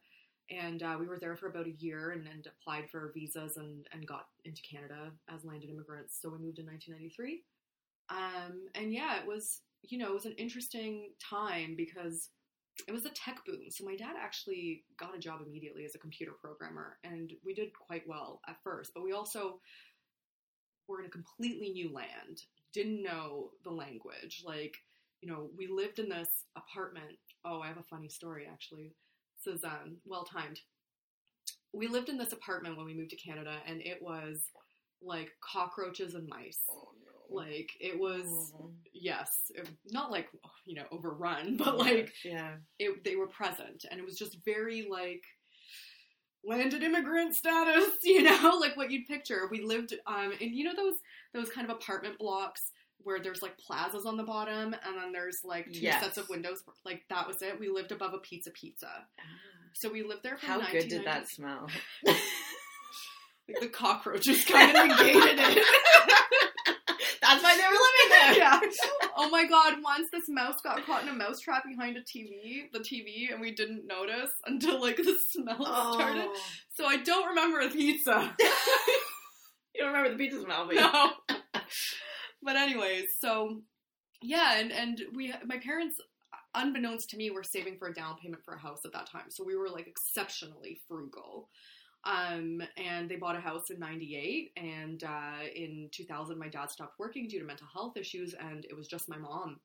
[0.50, 3.88] and uh, we were there for about a year and, and applied for visas and,
[3.91, 6.19] and got into Canada as landed immigrants.
[6.21, 7.43] So we moved in 1993.
[8.10, 12.29] Um, and yeah, it was, you know, it was an interesting time because
[12.87, 13.69] it was a tech boom.
[13.69, 17.69] So my dad actually got a job immediately as a computer programmer, and we did
[17.73, 18.91] quite well at first.
[18.93, 19.59] But we also
[20.87, 22.41] were in a completely new land,
[22.73, 24.43] didn't know the language.
[24.45, 24.75] Like,
[25.21, 27.17] you know, we lived in this apartment.
[27.43, 28.93] Oh, I have a funny story actually.
[29.43, 30.59] This is um, well timed.
[31.73, 34.43] We lived in this apartment when we moved to Canada, and it was
[35.01, 36.59] like cockroaches and mice.
[36.69, 36.93] Oh.
[37.29, 38.73] Like it was, Mhm.
[38.93, 40.27] yes, it- not like
[40.65, 42.55] you know overrun, but like yeah.
[42.79, 45.23] it, they were present, and it was just very like
[46.45, 49.47] landed immigrant status, you know, like what you'd picture.
[49.51, 50.95] We lived, um, in you know those
[51.33, 52.71] those kind of apartment blocks
[53.03, 56.03] where there's like plazas on the bottom, and then there's like two Yes.
[56.03, 56.63] sets of windows.
[56.85, 57.59] Like that was it.
[57.59, 59.05] We lived above a pizza pizza,
[59.73, 61.67] so we lived there for How good did that smell?
[63.49, 65.63] Like the cockroaches kind of negated it.
[67.27, 68.37] That's why they were living there.
[68.37, 68.59] yeah.
[69.19, 72.71] Oh my god, once this mouse got caught in a mouse trap behind a TV,
[72.71, 76.27] the TV, and we didn't notice until like the smell started.
[76.27, 76.39] Oh.
[76.75, 78.35] So I don't remember the pizza.
[79.73, 81.13] You don't remember the pizza smell, but no.
[82.43, 83.61] but anyways, so
[84.21, 85.99] yeah, and and we my parents
[86.53, 89.29] unbeknownst to me were saving for a down payment for a house at that time.
[89.29, 91.49] So we were like exceptionally frugal.
[92.03, 96.99] Um, and they bought a house in 98 and uh, in 2000 my dad stopped
[96.99, 99.60] working due to mental health issues and it was just my mom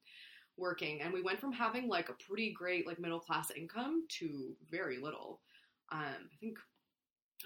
[0.56, 1.00] working.
[1.02, 4.98] And we went from having like a pretty great like middle class income to very
[4.98, 5.40] little.
[5.92, 6.00] Um,
[6.32, 6.56] i think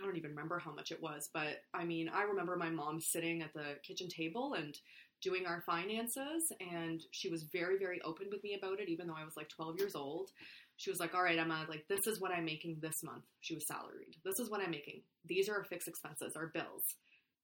[0.00, 3.00] i don't even remember how much it was but i mean i remember my mom
[3.00, 4.78] sitting at the kitchen table and
[5.22, 9.16] doing our finances and she was very very open with me about it even though
[9.18, 10.30] i was like 12 years old
[10.76, 13.24] she was like all right emma like this is what i'm making this month.
[13.40, 14.16] She was salaried.
[14.24, 15.02] This is what i'm making.
[15.26, 16.96] These are our fixed expenses our bills.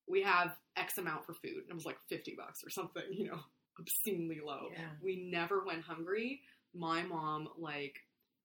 [0.09, 1.63] We have x amount for food.
[1.63, 3.41] And it was like 50 bucks or something you know
[3.81, 4.69] obscenely low.
[4.73, 4.91] Yeah.
[5.03, 6.43] we never went hungry.
[6.75, 8.01] My mom like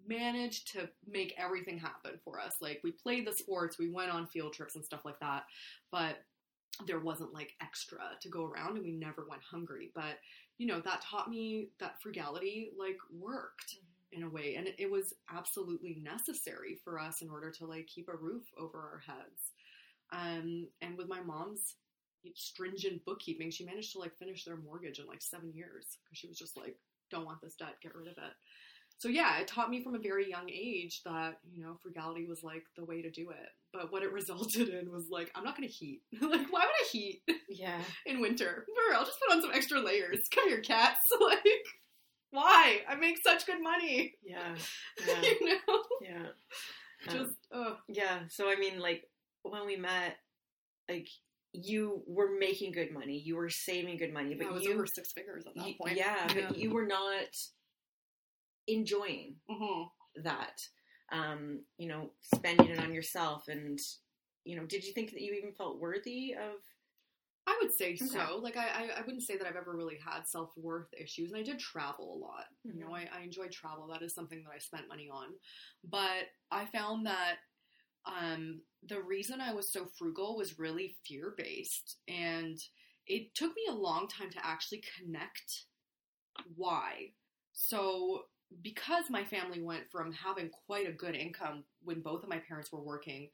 [0.05, 2.55] managed to make everything happen for us.
[2.61, 5.45] Like we played the sports we went on field trips and stuff like that.
[5.91, 6.17] But
[6.85, 9.91] there wasn't like extra to go around and we never went hungry.
[9.95, 10.19] But
[10.57, 13.85] you know that taught me that frugality like worked mm-hmm.
[14.13, 18.07] In a way and it, was absolutely necessary for us in order to like keep
[18.07, 19.51] a roof over our heads
[20.13, 21.75] um and with my mom's
[22.35, 26.27] stringent bookkeeping she managed to like finish their mortgage in like seven years because she
[26.27, 26.77] was just like
[27.11, 28.33] don't want this debt get rid of it
[28.97, 32.43] so yeah it taught me from a very young age that you know frugality was
[32.43, 35.55] like the way to do it but what it resulted in was like i'm not
[35.55, 37.79] gonna heat like why would i heat Yeah.
[38.05, 38.65] in winter.
[38.65, 40.27] For real, just put on some extra layers.
[40.33, 40.99] Come here, cats.
[41.19, 41.43] Like,
[42.31, 42.81] why?
[42.87, 44.15] I make such good money.
[44.23, 44.55] Yeah.
[45.07, 45.21] Yeah.
[45.21, 45.83] you know?
[46.01, 46.09] Yeah.
[46.09, 46.27] Yeah.
[47.13, 48.19] Just Um, oh, yeah.
[48.29, 49.09] So I mean, like
[49.43, 50.17] when we met,
[50.89, 51.07] like
[51.53, 55.11] you were making good money, you were saving good money, but was you, were six
[55.13, 55.95] figures at that you- point.
[55.95, 57.35] yeah, but you were not
[58.67, 59.83] enjoying hmm
[60.23, 60.61] that.
[61.11, 63.79] Um, you know, spending it on yourself, and
[64.43, 66.59] you know, did you think that you even felt worthy of?
[67.47, 68.05] I would say Okay.
[68.05, 68.39] so.
[68.41, 71.39] Like I, I, I wouldn't say that I've ever really had self worth issues, and
[71.39, 72.45] I did travel a lot.
[72.63, 72.93] You know.
[72.93, 73.87] I, I enjoyed travel.
[73.87, 75.27] That is something that I spent money on.
[75.89, 77.35] But I found that
[78.05, 82.57] um, the reason I was so frugal was really fear based, and
[83.07, 85.65] it took me a long time to actually connect
[86.55, 87.11] why.
[87.53, 88.23] So
[88.61, 92.71] because my family went from having quite a good income when both of my parents
[92.71, 93.29] were working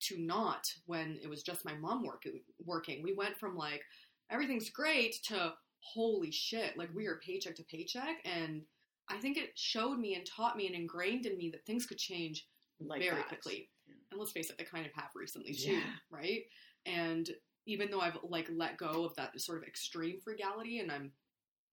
[0.00, 3.82] to not when it was just my mom working working we went from like
[4.30, 8.62] everything's great to holy shit like we are paycheck to paycheck and
[9.08, 11.98] i think it showed me and taught me and ingrained in me that things could
[11.98, 12.46] change
[12.80, 13.28] Like very that?
[13.28, 13.94] quickly Yeah.
[14.10, 15.80] and let's face it they kind of have recently too Yeah.
[16.10, 16.42] right
[16.86, 17.28] and
[17.66, 21.12] even though i've like let go of that sort of extreme frugality and i'm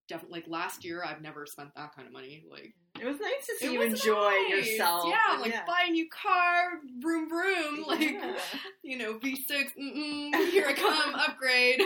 [0.07, 3.45] definitely like last year i've never spent that kind of money like It was nice
[3.47, 4.67] to see it you enjoy nice.
[4.67, 5.05] yourself.
[5.07, 5.65] Yeah, like yeah.
[5.67, 8.35] buy a new car, broom broom, like Yeah.
[8.83, 11.81] you know, V6, mm-mm, here I come, upgrade.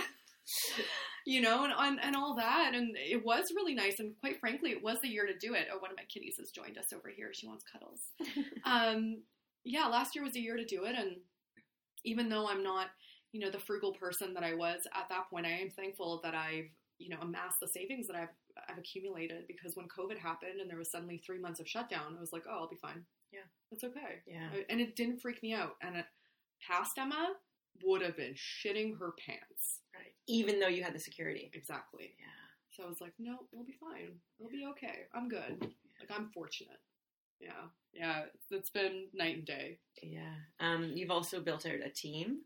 [1.26, 4.00] You know, and, and and all that, and it was really nice.
[4.00, 5.68] And quite frankly, it was the year to do it.
[5.72, 7.32] Oh, one of my kitties has joined us over here.
[7.34, 8.00] She wants cuddles.
[8.66, 9.22] um,
[9.64, 11.18] yeah, last year was the year to do it, and
[12.06, 12.88] even though I'm not,
[13.32, 16.34] you know, the frugal person that I was at that point, I am thankful that
[16.34, 18.34] I've, you know, amassed the savings that I've
[18.70, 22.20] I've accumulated because when COVID happened and there was suddenly three months of shutdown, I
[22.20, 23.04] was like, oh, I'll be fine.
[23.32, 23.42] Yeah.
[23.72, 24.22] it's okay.
[24.26, 24.50] yeah.
[24.70, 25.76] And it didn't freak me out.
[25.82, 26.06] And it,
[26.68, 27.34] past Ema
[27.84, 29.82] would have been shitting her pants.
[29.96, 30.14] Right.
[30.28, 31.52] Even though you had the security.
[31.54, 32.16] Exactly.
[32.20, 32.26] Yeah.
[32.72, 34.14] So I was like, no, we'll be fine.
[34.40, 35.02] We'll be okay.
[35.14, 35.60] I'm good.
[35.62, 36.80] Like I'm fortunate.
[37.40, 37.52] Yeah.
[37.94, 38.24] Yeah.
[38.52, 39.78] It's been night and day.
[40.02, 40.34] Yeah.
[40.60, 42.40] Um, you've also built out a team.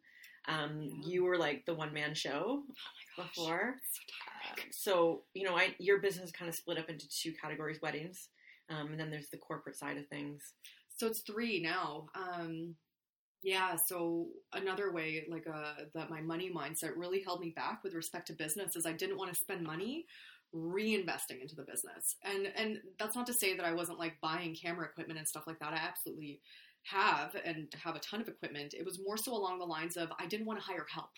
[0.48, 1.08] Um, Yeah.
[1.08, 2.64] You were like the one man show Oh
[3.18, 3.36] my gosh.
[3.36, 3.76] before.
[3.92, 4.02] So
[4.72, 8.30] So you know, I your business kind of split up into two categories: weddings,
[8.70, 10.54] um, and then there's the corporate side of things.
[10.96, 12.08] So it's three now.
[12.16, 12.76] Um,
[13.44, 13.76] yeah.
[13.76, 18.28] So another way, like uh, that, my money mindset really held me back with respect
[18.28, 20.06] to business is I didn't want to spend money
[20.56, 22.16] reinvesting into the business.
[22.24, 25.48] And and that's not to say that I wasn't like buying camera equipment and stuff
[25.48, 25.74] like that.
[25.74, 26.40] I absolutely
[26.84, 28.74] have and have a ton of equipment.
[28.78, 31.12] It was more so along the lines of I didn't want to hire help.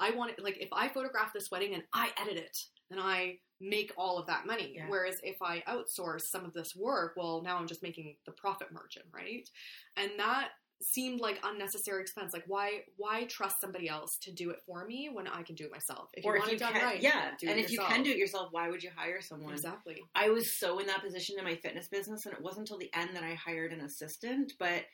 [0.00, 2.56] I want it, like if I photograph this wedding and I edit it,
[2.90, 4.74] then I make all of that money.
[4.76, 4.86] Yeah.
[4.88, 8.72] Whereas if I outsource some of this work, well, now I'm just making the profit
[8.72, 9.48] margin, right?
[9.96, 12.32] And that seemed like unnecessary expense.
[12.32, 15.64] Like why why trust somebody else to do it for me when I can do
[15.64, 16.08] it myself?
[16.14, 18.02] If you want to do it done can, right, yeah, do and if you can
[18.02, 19.52] do it yourself, why would you hire someone?
[19.52, 20.02] exactly.
[20.14, 22.90] I was so in that position in my fitness business, and it wasn't until the
[22.94, 24.52] end that I hired an assistant.
[24.58, 24.84] But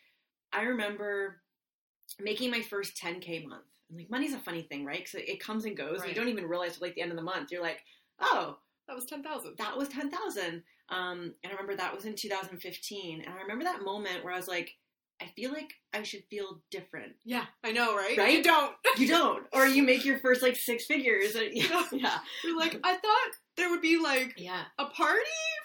[0.52, 1.40] I remember
[2.20, 3.64] making my first 10k month.
[3.90, 4.98] And like money's a funny thing, right?
[5.04, 5.92] Because it comes and goes.
[5.94, 6.08] and Right.
[6.10, 7.50] You don't even realize till like the end of the month.
[7.52, 7.80] You're like,
[8.20, 9.54] oh, That was ten thousand.
[9.58, 10.62] that was 10,000.
[10.90, 13.22] Um, and I remember that was in 2015.
[13.22, 14.70] And I remember that moment where I was like,
[15.22, 17.12] I feel like I should feel different.
[17.24, 18.18] Yeah, I know, right?
[18.18, 18.36] Right?
[18.36, 18.74] You don't.
[18.98, 21.34] You don't, or you make your first like six figures.
[21.34, 24.62] And, yeah, yeah, You're like, I thought there would be like yeah.
[24.78, 25.20] a party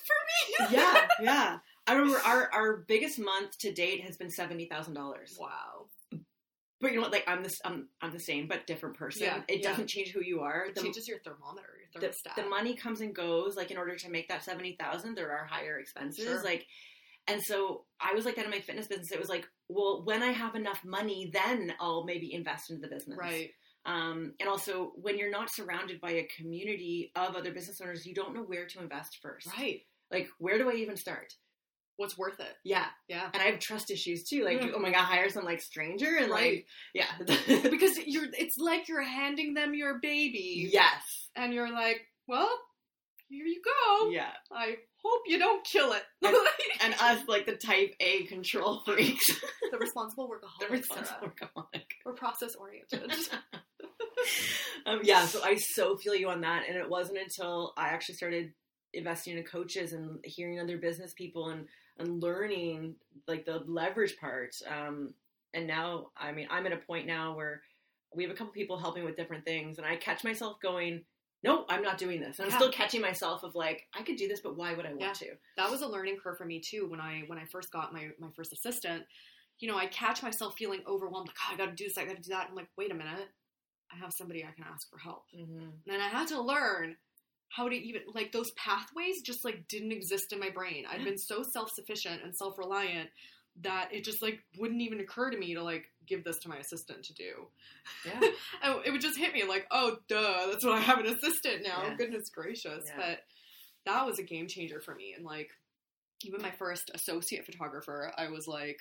[0.08, 0.78] for me.
[0.78, 1.58] yeah, yeah.
[1.86, 5.38] I remember our our biggest month to date has been seventy thousand dollars.
[5.40, 5.88] wow.
[6.82, 7.12] But you know what?
[7.12, 9.24] Like I'm this, I'm I'm the same but different person.
[9.24, 9.70] Yeah, it yeah.
[9.70, 10.66] doesn't change who you are.
[10.68, 12.36] It The, changes your thermometer, your the, thermostat.
[12.36, 13.58] the money comes and goes.
[13.58, 16.24] Like in order to make that seventy thousand, there are higher expenses.
[16.26, 16.44] Sure.
[16.44, 16.66] Like,
[17.28, 19.12] and so I was like that in my fitness business.
[19.12, 22.94] It was like, well, when I have enough money, then I'll maybe invest into the
[22.96, 23.18] business.
[23.18, 23.52] right.
[23.86, 28.14] Um, and also, when you're not surrounded by a community of other business owners, you
[28.14, 29.48] don't know where to invest first.
[29.58, 29.82] Right.
[30.12, 31.34] Like, where do I even start?
[32.00, 32.56] What's worth it?
[32.64, 32.86] Yeah.
[33.10, 33.30] Yeah.
[33.34, 34.46] and I have trust issues too.
[34.46, 34.72] Like, Mm.
[34.76, 36.66] oh my god, hire some like stranger and Right.
[36.66, 37.08] like, yeah,
[37.70, 42.50] because you're it's like you're handing them your baby yes, and you're like well
[43.28, 46.36] here you go yeah, i hope you don't kill it And-
[46.84, 49.28] and us like the type A control freaks,
[49.72, 51.84] the responsible the responsible workaholic.
[52.06, 53.12] we're process oriented
[54.86, 58.16] um, yeah, so I so feel you on that, and it wasn't until I actually
[58.16, 58.54] started
[58.94, 62.96] investing in coaches and hearing other business people and and learning
[63.28, 64.56] like the leverage part.
[64.68, 65.14] Um,
[65.54, 67.62] and now, I mean, I'm at a point now where
[68.16, 71.04] we have a couple people helping with different things, and I catch myself going,
[71.44, 72.58] "No, I'm not doing this." And I'm Yeah.
[72.58, 75.14] still catching myself of like, I could do this, but why would I want Yeah.
[75.14, 75.38] to?
[75.58, 78.10] that was a learning curve for me too when i when i first got my
[78.18, 79.04] my first assistant
[79.60, 82.22] you know i catch myself feeling overwhelmed like oh, i gotta do this i gotta
[82.22, 83.28] do that i'm like wait a minute
[83.92, 85.92] i have somebody i can ask for help Mm-hmm.
[85.92, 86.96] and i had to learn
[87.50, 91.18] how to even like those pathways just like didn't exist in my brain i'd been
[91.18, 93.10] so self-sufficient and self-reliant
[93.62, 96.58] that it just like wouldn't even occur to me to like give this to my
[96.58, 97.48] assistant to do.
[98.06, 98.30] Yeah.
[98.64, 101.64] And it would just hit me like, oh, duh, that's why I have an assistant
[101.64, 101.94] now.
[101.98, 102.84] Goodness gracious.
[102.86, 102.94] Yeah.
[102.98, 103.20] But
[103.86, 105.14] that was a game changer for me.
[105.16, 105.50] And like,
[106.24, 108.78] even my first associate photographer, I was like,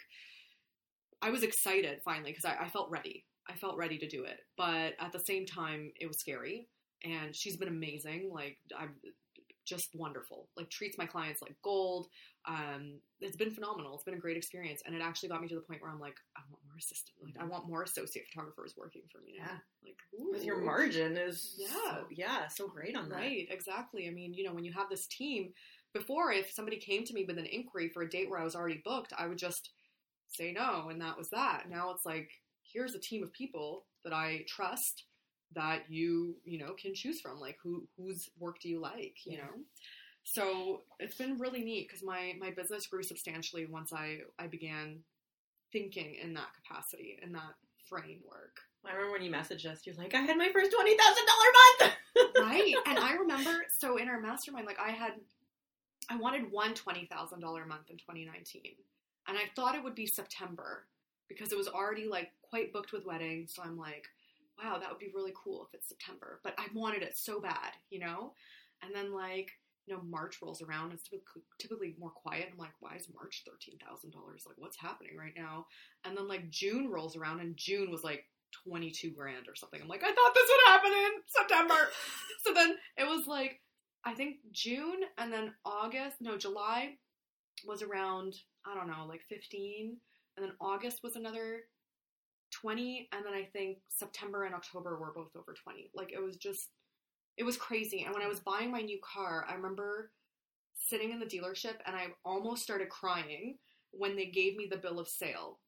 [1.23, 3.25] I was excited finally because I, I felt ready.
[3.49, 4.41] I felt ready to do it.
[4.57, 6.69] But at the same time, it was scary.
[7.05, 8.31] And she's been amazing.
[8.33, 8.95] Like, I'm
[9.65, 10.49] just wonderful.
[10.57, 12.09] Like, treats my clients like gold.
[12.47, 13.95] Um, it's been phenomenal.
[13.95, 14.83] It's been a great experience.
[14.87, 17.17] And it actually got me to the point where I'm like, I want more assistant.
[17.23, 19.45] Like, I want more associate photographers working for me now.
[19.45, 19.59] Yeah.
[19.91, 19.97] Like,
[20.33, 21.69] With your margin is Yeah.
[21.69, 23.17] so, yeah, so great on that.
[23.17, 24.09] Right, exactly.
[24.09, 25.53] I mean, you know, when you have this team,
[25.95, 28.55] before if somebody came to me with an inquiry for a date where I was
[28.57, 29.71] already booked, I would just
[30.29, 31.65] say no, and that was that.
[31.71, 32.31] Now it's like,
[32.63, 35.05] here's a team of people that I trust
[35.55, 37.41] that you, you know, can choose from.
[37.41, 39.17] Like, who whose work do you like?
[39.25, 39.45] You Yeah.
[39.45, 39.53] know.
[40.25, 45.01] So it's been really neat because my my business grew substantially once I I began
[45.73, 47.55] thinking in that capacity in that
[47.89, 48.61] framework.
[48.85, 51.51] I remember when you messaged us, you're like, I had my first twenty thousand dollar
[51.59, 51.97] month.
[52.41, 55.13] right and i remember so in our mastermind like i had
[56.11, 57.09] i wanted one $20000
[57.41, 58.63] month in 2019
[59.29, 60.85] and i thought it would be september
[61.29, 64.07] because it was already like quite booked with weddings so i'm like
[64.62, 67.73] wow that would be really cool if it's september but i wanted it so bad
[67.90, 68.33] you know
[68.83, 69.51] and then like
[69.87, 73.44] you know march rolls around it's typically, typically more quiet i'm like why is march
[73.49, 74.14] $13000
[74.47, 75.66] like what's happening right now
[76.05, 78.25] and then like june rolls around and june was like
[78.64, 79.81] 22 grand or something.
[79.81, 81.90] I'm like, I thought this would happen in September.
[82.44, 83.61] so then it was like,
[84.05, 86.94] I think June and then August, no, July
[87.66, 89.97] was around, I don't know, like 15.
[90.37, 91.62] And then August was another
[92.51, 93.09] 20.
[93.13, 95.91] And then I think September and October were both over 20.
[95.95, 96.69] Like it was just,
[97.37, 98.05] it was crazy.
[98.05, 100.11] And when I was buying my new car, I remember
[100.75, 103.59] sitting in the dealership and I almost started crying
[103.91, 105.59] when they gave me the bill of sale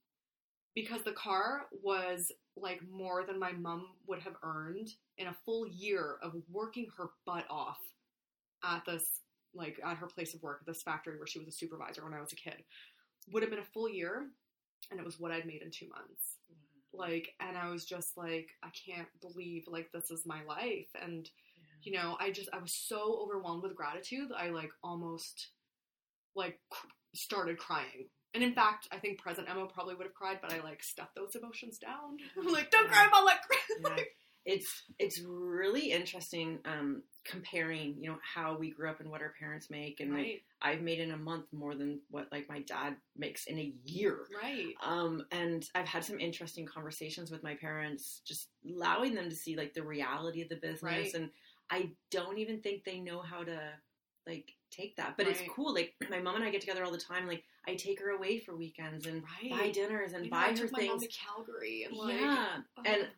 [0.74, 4.88] because the car was like more than my mom would have earned
[5.18, 7.78] in a full year of working her butt off
[8.64, 9.20] at this
[9.54, 12.20] like at her place of work this factory where she was a supervisor when I
[12.20, 12.62] was a kid
[13.32, 14.28] would have been a full year
[14.90, 16.69] and it was what I'd made in 2 months mm-hmm.
[16.92, 20.88] Like and I was just like I can't believe like this is my life.
[21.00, 21.28] And
[21.82, 25.48] you know I just I was so overwhelmed with gratitude I like almost
[26.34, 28.08] like cr- started crying.
[28.34, 31.14] And in fact I think present Ema probably would have cried but I like stuffed
[31.14, 32.18] those emotions down.
[32.38, 33.40] I'm like don't cry about like
[33.82, 34.04] Yeah.
[34.46, 39.34] It's it's really interesting um, comparing, you know, how we grew up and what our
[39.38, 42.60] parents make, and like right I've made in a month more than what like my
[42.60, 44.26] dad makes in a year.
[44.42, 49.36] right Um, and I've had some interesting conversations with my parents, just allowing them to
[49.36, 51.14] see like the reality of the business, Right.
[51.14, 51.30] and
[51.70, 53.58] I don't even think they know how to
[54.26, 55.16] like take that.
[55.16, 55.72] But it's cool.
[55.74, 57.26] Like my mom and I get together all the time.
[57.26, 60.44] Like I take her away for weekends and right buy dinners and You know, buy
[60.46, 61.02] I her took my mom things.
[61.02, 63.08] to Calgary and like yeah, oh, and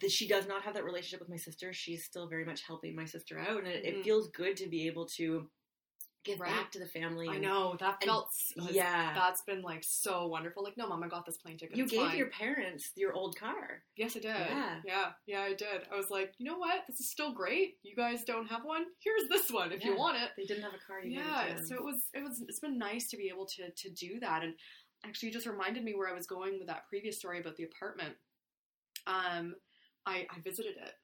[0.00, 1.72] the, she does not have that relationship with my sister.
[1.72, 3.88] She's still very much helping my sister out, and it, Mhm.
[4.00, 5.48] it feels good to be able to
[6.22, 6.50] give Right.
[6.50, 7.28] back to the family.
[7.28, 9.14] I and- know that and- felt has- yeah.
[9.14, 12.00] that's been like so wonderful like no mom I got this plane ticket You gave
[12.08, 12.18] fine.
[12.18, 13.82] your parents your old car.
[13.96, 14.24] Yes, I did.
[14.36, 14.80] Yeah.
[14.84, 15.88] yeah, yeah, I did.
[15.90, 16.86] I was like, you know what?
[16.86, 17.78] This is still great.
[17.82, 18.84] You guys don't have one.
[19.02, 20.30] Here's this one if you want it.
[20.36, 21.00] They didn't have a car.
[21.02, 21.54] You gave it to Yeah.
[21.54, 21.66] them.
[21.66, 24.42] So it was, it was, it's been nice to be able to to do that.
[24.42, 24.54] And
[25.04, 27.64] actually, you just reminded me where I was going with that previous story about the
[27.64, 28.14] apartment.
[29.06, 29.54] Um,
[30.06, 30.94] I I visited it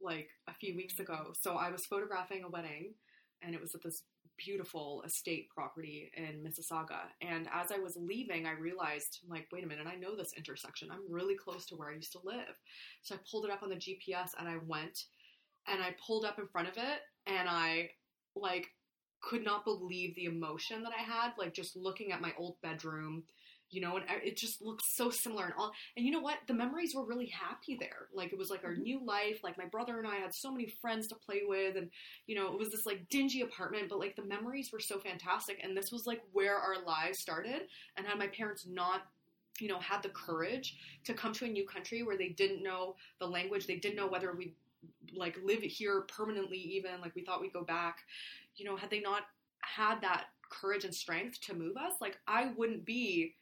[0.00, 1.32] like a few weeks ago.
[1.34, 2.94] So I was photographing a wedding,
[3.42, 4.02] and it was at this
[4.44, 7.00] beautiful estate property in Mississauga.
[7.20, 10.32] And as I was leaving, I realized, I'm like, wait a minute, I know this
[10.36, 10.88] intersection.
[10.90, 12.56] I'm really close to where I used to live.
[13.02, 15.04] So I pulled it up on the GPS and I went
[15.68, 17.90] and I pulled up in front of it and I
[18.34, 18.68] like
[19.22, 23.24] could not believe the emotion that I had, like just looking at my old bedroom,
[23.70, 25.72] you know, and it just looks so similar and all.
[25.96, 26.38] And you know what?
[26.46, 28.08] The memories were really happy there.
[28.12, 28.82] Like it was like our Mhm.
[28.82, 29.42] new life.
[29.44, 31.90] Like my brother and I had so many friends to play with, and
[32.26, 35.60] you know, it was this like dingy apartment, but like the memories were so fantastic.
[35.62, 37.68] And this was like where our lives started.
[37.96, 39.02] And had my parents not
[39.60, 42.96] you know had the courage to come to a new country where they didn't know
[43.18, 44.54] the language they didn't know whether we
[45.14, 47.98] like live here permanently even like we thought we'd go back
[48.56, 49.22] you know had they not
[49.60, 53.34] had that courage and strength to move us like i wouldn't be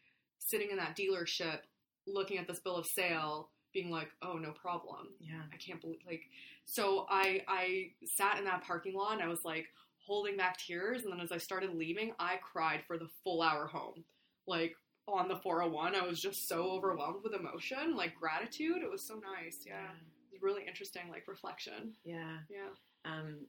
[0.49, 1.59] sitting in that dealership
[2.07, 5.09] looking at this bill of sale being like oh no problem.
[5.21, 5.43] Yeah.
[5.53, 6.23] i can't believe like
[6.65, 9.67] so i i sat in that parking lot and i was like
[10.07, 13.67] holding back tears and then as i started leaving i cried for the full hour
[13.67, 14.05] home.
[14.47, 14.75] Like
[15.07, 18.79] on the 401 i was just so overwhelmed with emotion like gratitude.
[18.83, 19.59] It was so nice.
[19.67, 19.91] Yeah.
[20.31, 21.93] It was really interesting like reflection.
[22.05, 22.39] Yeah.
[22.49, 22.71] yeah.
[23.05, 23.47] Um,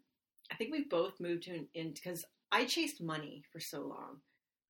[0.52, 4.22] I think we both moved to in because I chased money for so long.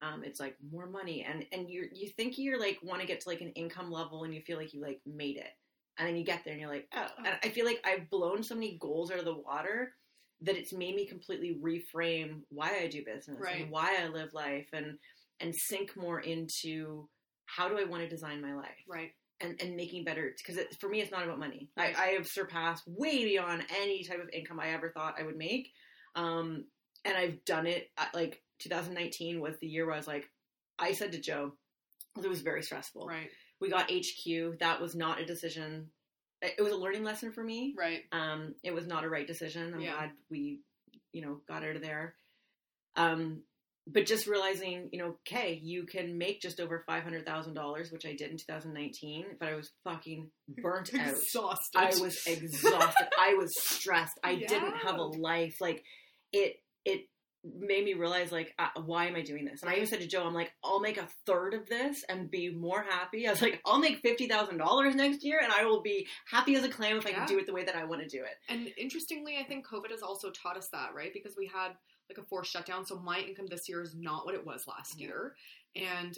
[0.01, 3.21] Um, it's like more money and and you you think you're like want to get
[3.21, 5.51] to like an income level and you feel like you like made it
[5.97, 8.41] and then you get there and you're like oh and i feel like i've blown
[8.41, 9.93] so many goals out of the water
[10.41, 13.61] that it's made me completely reframe why i do business Right.
[13.63, 14.97] and why i live life and
[15.41, 17.07] and sink more into
[17.45, 19.11] how do i want to design my life Right.
[19.41, 21.93] and, and making better because it, for me it's not about money Right.
[21.97, 25.37] I, I have surpassed way beyond any type of income i ever thought i would
[25.37, 25.71] make
[26.15, 26.63] um,
[27.03, 30.29] and i've done it like 2019 was the year where i was like
[30.77, 31.53] i said to joe
[32.21, 33.29] it was very stressful Right.
[33.61, 35.89] we got hq that was not a decision
[36.41, 38.01] it was a learning lesson for me Right.
[38.11, 39.93] um, it was not a right decision i'm Yeah.
[39.97, 40.61] glad we
[41.13, 42.15] you know got out of there
[42.95, 43.43] um,
[43.91, 47.91] but just realizing, you know, okay, you can make just over five hundred thousand dollars,
[47.91, 50.29] which I did in 2019, but I was fucking
[50.61, 51.09] burnt out.
[51.09, 51.77] Exhausted.
[51.79, 53.07] I was exhausted.
[53.17, 54.19] I was stressed.
[54.23, 55.55] I didn't have a life.
[55.61, 55.83] Like
[56.33, 57.05] it, it
[57.43, 59.61] made me realize, like, uh, why am I doing this?
[59.61, 62.29] And I even said to Joe, I'm like, I'll make a third of this and
[62.29, 63.27] be more happy.
[63.27, 66.55] I was like, I'll make fifty thousand dollars next year, and I will be happy
[66.55, 68.23] as a clam if I can do it the way that I want to do
[68.23, 68.35] it.
[68.49, 71.11] And interestingly, I think COVID has also taught us that, right?
[71.13, 71.69] Because we had
[72.09, 74.99] like a forced shutdown, so my income this year is not what it was last
[74.99, 75.07] Yeah.
[75.07, 75.35] year.
[75.75, 76.17] And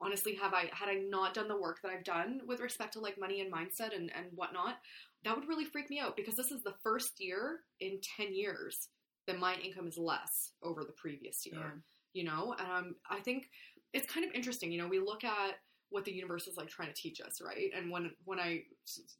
[0.00, 3.00] honestly, have I had I not done the work that I've done with respect to
[3.00, 4.78] like money and mindset and and whatnot,
[5.24, 8.88] that would really freak me out because this is the first year in ten years
[9.30, 11.58] that my income is less over the previous year.
[11.60, 11.80] Yeah.
[12.12, 13.50] You know, um, I think
[13.92, 14.72] it's kind of interesting.
[14.72, 15.58] You know, we look at
[15.90, 17.70] what the universe is like trying to teach us, right?
[17.76, 18.62] And when when I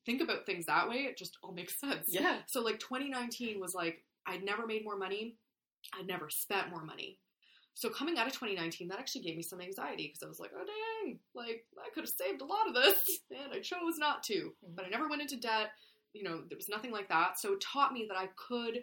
[0.06, 2.06] think about things that way, it just all makes sense.
[2.08, 2.38] Yeah.
[2.46, 5.36] So like 2019 was like I'd never made more money,
[5.98, 7.18] I'd never spent more money.
[7.74, 10.50] So coming out of 2019, that actually gave me some anxiety because I was like,
[10.54, 10.64] oh
[11.04, 14.52] dang, like I could have saved a lot of this, and I chose not to.
[14.74, 15.70] But I never went into debt.
[16.12, 17.38] You know, there was nothing like that.
[17.38, 18.82] So it taught me that I could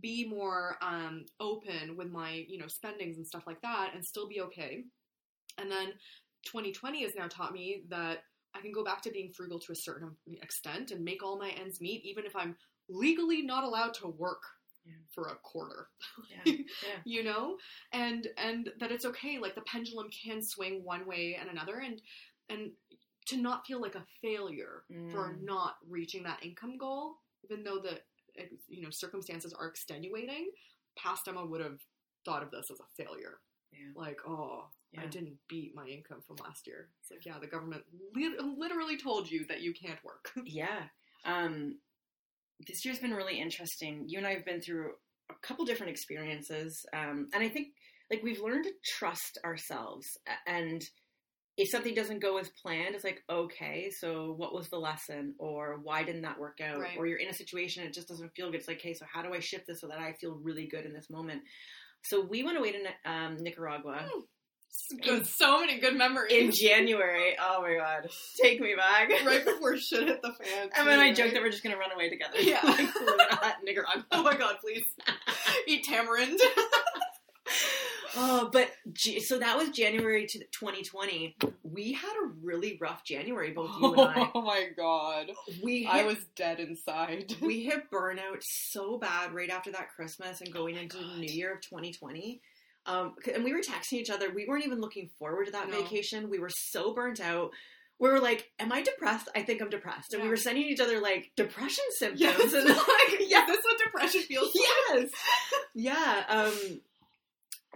[0.00, 4.28] be more um, open with my you know spendings and stuff like that, and still
[4.28, 4.84] be okay.
[5.58, 5.92] And then
[6.46, 8.24] 2020 has now taught me that
[8.54, 10.10] I can go back to being frugal to a certain
[10.42, 12.56] extent and make all my ends meet, even if I'm
[12.88, 14.42] legally not allowed to work
[14.84, 14.92] Yeah.
[15.14, 15.88] for a quarter
[16.30, 16.44] Yeah.
[16.86, 16.98] Yeah.
[17.06, 17.56] you know
[17.92, 22.02] and and that it's okay like the pendulum can swing one way and another and
[22.50, 22.72] and
[23.26, 25.44] to not feel like a failure for Mm.
[25.44, 27.16] not reaching that income goal
[27.48, 27.98] even though the
[28.68, 30.50] you know circumstances are extenuating
[30.98, 31.78] past ema would have
[32.24, 33.38] thought of this as a failure
[33.72, 33.92] Yeah.
[33.96, 34.66] like oh
[34.98, 37.82] i didn't beat my income from last year it's like yeah the government
[38.14, 40.82] lit- literally told you that you can't work Yeah.
[41.24, 41.78] Um,
[42.68, 44.04] this year's been really interesting.
[44.06, 44.92] You and I have been through
[45.30, 47.68] a couple different experiences, um, and I think
[48.10, 50.16] like we've learned to trust ourselves.
[50.46, 50.84] And
[51.56, 55.78] if something doesn't go as planned, it's like okay, so what was the lesson, or
[55.82, 56.80] why didn't that work out?
[56.80, 56.96] Right.
[56.98, 58.60] Or you're in a situation it just doesn't feel good.
[58.60, 60.84] It's like, okay, so how do I shift this so that I feel really good
[60.84, 61.42] in this moment?
[62.02, 64.06] So we went away to um, Nicaragua
[65.02, 67.36] Good- so many good memories in January.
[67.40, 68.10] Oh my god,
[68.42, 69.08] take me back!
[69.24, 71.92] right before shit hit the fan And then I joked that we're just gonna run
[71.92, 72.40] away together.
[72.40, 72.60] Yeah.
[72.64, 74.04] like live in a Nicaragua.
[74.10, 74.84] Oh my god, please.
[75.66, 76.40] Eat tamarind.
[78.16, 78.70] Oh, but
[79.22, 81.36] so that was January to 2020.
[81.62, 84.30] We had a really rough January, both you and I.
[84.34, 85.30] Oh my god.
[85.62, 87.34] We hit, I was dead inside.
[87.40, 91.54] we hit burnout so bad right after that Christmas and going into the New Year
[91.54, 92.40] of 2020.
[92.86, 94.30] Um, and we were texting each other.
[94.30, 95.80] We weren't even looking forward to that No.
[95.80, 96.28] vacation.
[96.28, 97.50] We were so burnt out.
[97.98, 99.28] We were like, "Am I depressed?
[99.36, 102.20] I think I'm depressed." And we were sending each other like depression symptoms.
[102.20, 102.52] Yes.
[102.52, 104.64] And like, yeah, that's what depression feels like.
[105.00, 105.10] yes
[105.74, 106.80] yeah um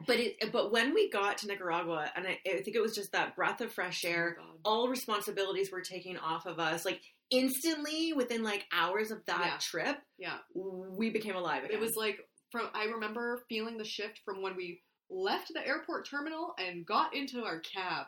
[0.07, 3.13] but it but when we got to nicaragua and I, I think it was just
[3.13, 7.01] that breath of fresh oh air Oh all responsibilities were taken off of us like
[7.31, 9.59] instantly within like hours of that Yeah.
[9.59, 10.39] trip Yeah.
[10.55, 12.19] we became alive again It was like
[12.51, 14.81] from I remember feeling the shift from when we
[15.11, 18.07] left the airport terminal and got into our cab.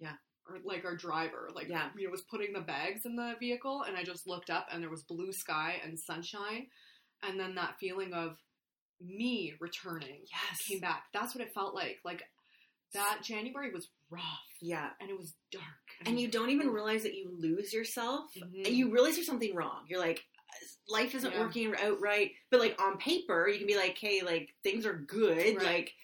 [0.00, 0.14] Yeah.
[0.48, 1.88] Or like our driver, like Yeah.
[1.96, 4.82] you know, was putting the bags in the vehicle and I just looked up and
[4.82, 6.66] there was blue sky and sunshine
[7.22, 8.36] and then that feeling of
[9.00, 11.04] me returning yes came back.
[11.12, 11.98] That's what it felt like.
[12.04, 12.22] Like
[12.94, 14.22] that January was rough
[14.60, 15.64] yeah and it was dark.
[16.04, 18.66] and you don't even realize that you lose yourself Mhm.
[18.66, 20.24] and you realize there's something wrong you're like
[20.88, 21.38] life isn't Yeah.
[21.40, 24.94] working out right but like on paper you can be like hey like things are
[24.94, 25.64] good Right.
[25.64, 25.94] like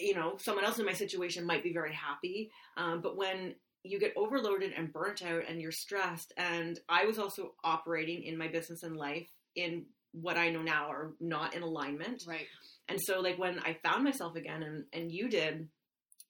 [0.00, 3.98] you know someone else in my situation might be very happy um, but when you
[3.98, 8.48] get overloaded and burnt out and you're stressed and i was also operating in my
[8.48, 12.46] business and life in what i know now are not in alignment right.
[12.88, 15.68] and so like when I found myself again and, and you did,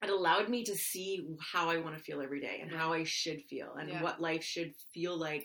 [0.02, 3.04] it allowed me to see how I want to feel every day and how I
[3.04, 4.02] should feel and Yeah.
[4.02, 5.44] what life should feel like.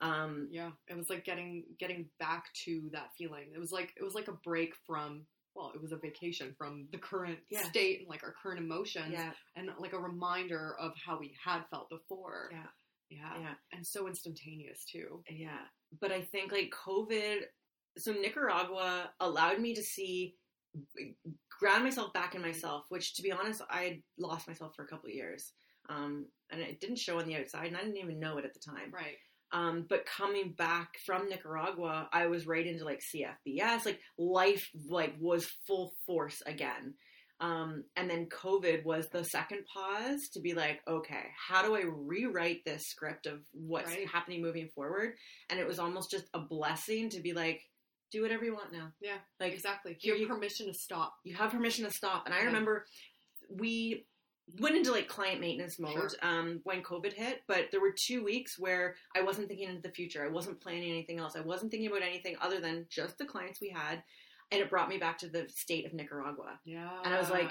[0.00, 3.46] Um, Yeah, it was like getting getting back to that feeling.
[3.54, 6.88] It was like it was like a break from well, it was a vacation from
[6.92, 7.62] the current Yeah.
[7.68, 9.32] state and like our current emotions, Yeah.
[9.56, 12.50] and like a reminder of how we had felt before.
[12.52, 12.66] Yeah.
[13.10, 13.54] yeah, Yeah.
[13.72, 15.22] and so instantaneous too.
[15.30, 15.60] Yeah.
[16.00, 17.42] But I think like COVID,
[17.98, 20.34] so Nicaragua allowed me to see,
[21.60, 24.88] ground myself back in myself, which to be honest, I had lost myself for a
[24.88, 25.52] couple of years.
[25.88, 28.54] Um, and it didn't show on the outside, and I didn't even know it at
[28.54, 28.90] the time.
[28.92, 29.16] Right.
[29.52, 35.14] Um, but coming back from Nicaragua, I was right into like CFBS, like life like
[35.20, 36.94] was full force again.
[37.40, 41.82] Um, and then COVID was the second pause to be like, okay, how do I
[41.84, 44.08] rewrite this script of what's Right.
[44.08, 45.14] happening moving forward?
[45.50, 47.60] And it was almost just a blessing to be like,
[48.14, 48.92] do whatever you want now.
[49.00, 49.18] Yeah.
[49.40, 49.96] Like Exactly.
[50.00, 51.14] You have permission to stop.
[51.24, 52.24] you have permission to stop.
[52.26, 52.46] And I Yeah.
[52.46, 52.86] remember
[53.50, 54.06] we
[54.60, 56.10] went into like client maintenance mode Sure.
[56.22, 59.90] um, when COVID hit, but there were two weeks where I wasn't thinking into the
[59.94, 60.24] future.
[60.24, 61.34] I wasn't planning anything else.
[61.36, 64.02] I wasn't thinking about anything other than just the clients we had.
[64.52, 66.60] And it brought me back to the state of Nicaragua.
[66.64, 67.00] Yeah.
[67.04, 67.50] And I was like,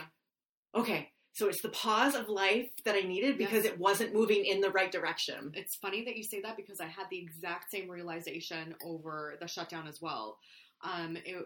[0.76, 3.74] okay, so it's the pause of life that I needed because Yes.
[3.74, 5.52] it wasn't moving in the right direction.
[5.56, 9.48] It's funny that you say that because I had the exact same realization over the
[9.48, 10.38] shutdown as well.
[10.82, 11.44] Um, it,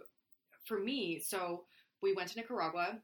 [0.65, 1.63] for me, so
[2.01, 2.99] we went to Nicaragua.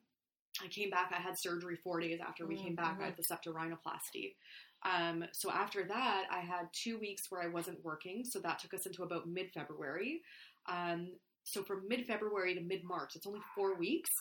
[0.62, 1.12] I came back.
[1.18, 3.00] I had surgery four days after we came back.
[3.02, 4.36] I had the septorhinoplasty.
[4.84, 8.24] Um, so after that, I had two weeks where I wasn't working.
[8.26, 10.22] So that took us into about mid February.
[10.68, 11.14] Um,
[11.46, 14.12] so from mid February to mid March, it's only four weeks.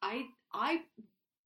[0.00, 0.82] I I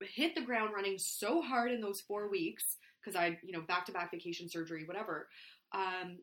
[0.03, 2.65] hit the ground running so hard in those four weeks
[3.03, 5.29] because I, you know, back to back vacation surgery, whatever,
[5.73, 6.19] um,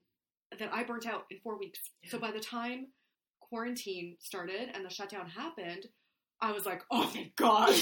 [0.59, 1.80] that I burnt out in four weeks.
[2.09, 2.88] So by the time
[3.39, 5.86] quarantine started and the shutdown happened,
[6.41, 7.69] I was like, oh thank God.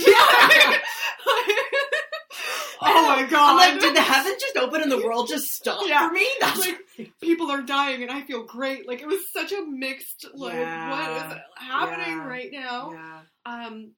[2.83, 3.51] oh my God.
[3.51, 6.07] I'm like, did the heavens just open and the world just stop Yeah.
[6.07, 6.27] for me?
[6.41, 6.77] That's like
[7.21, 8.87] people are dying and I feel great.
[8.87, 10.89] Like it was such a mixed like Yeah.
[10.91, 12.27] what is happening Yeah.
[12.27, 12.91] right now?
[12.93, 13.21] yeah.
[13.45, 13.91] Um,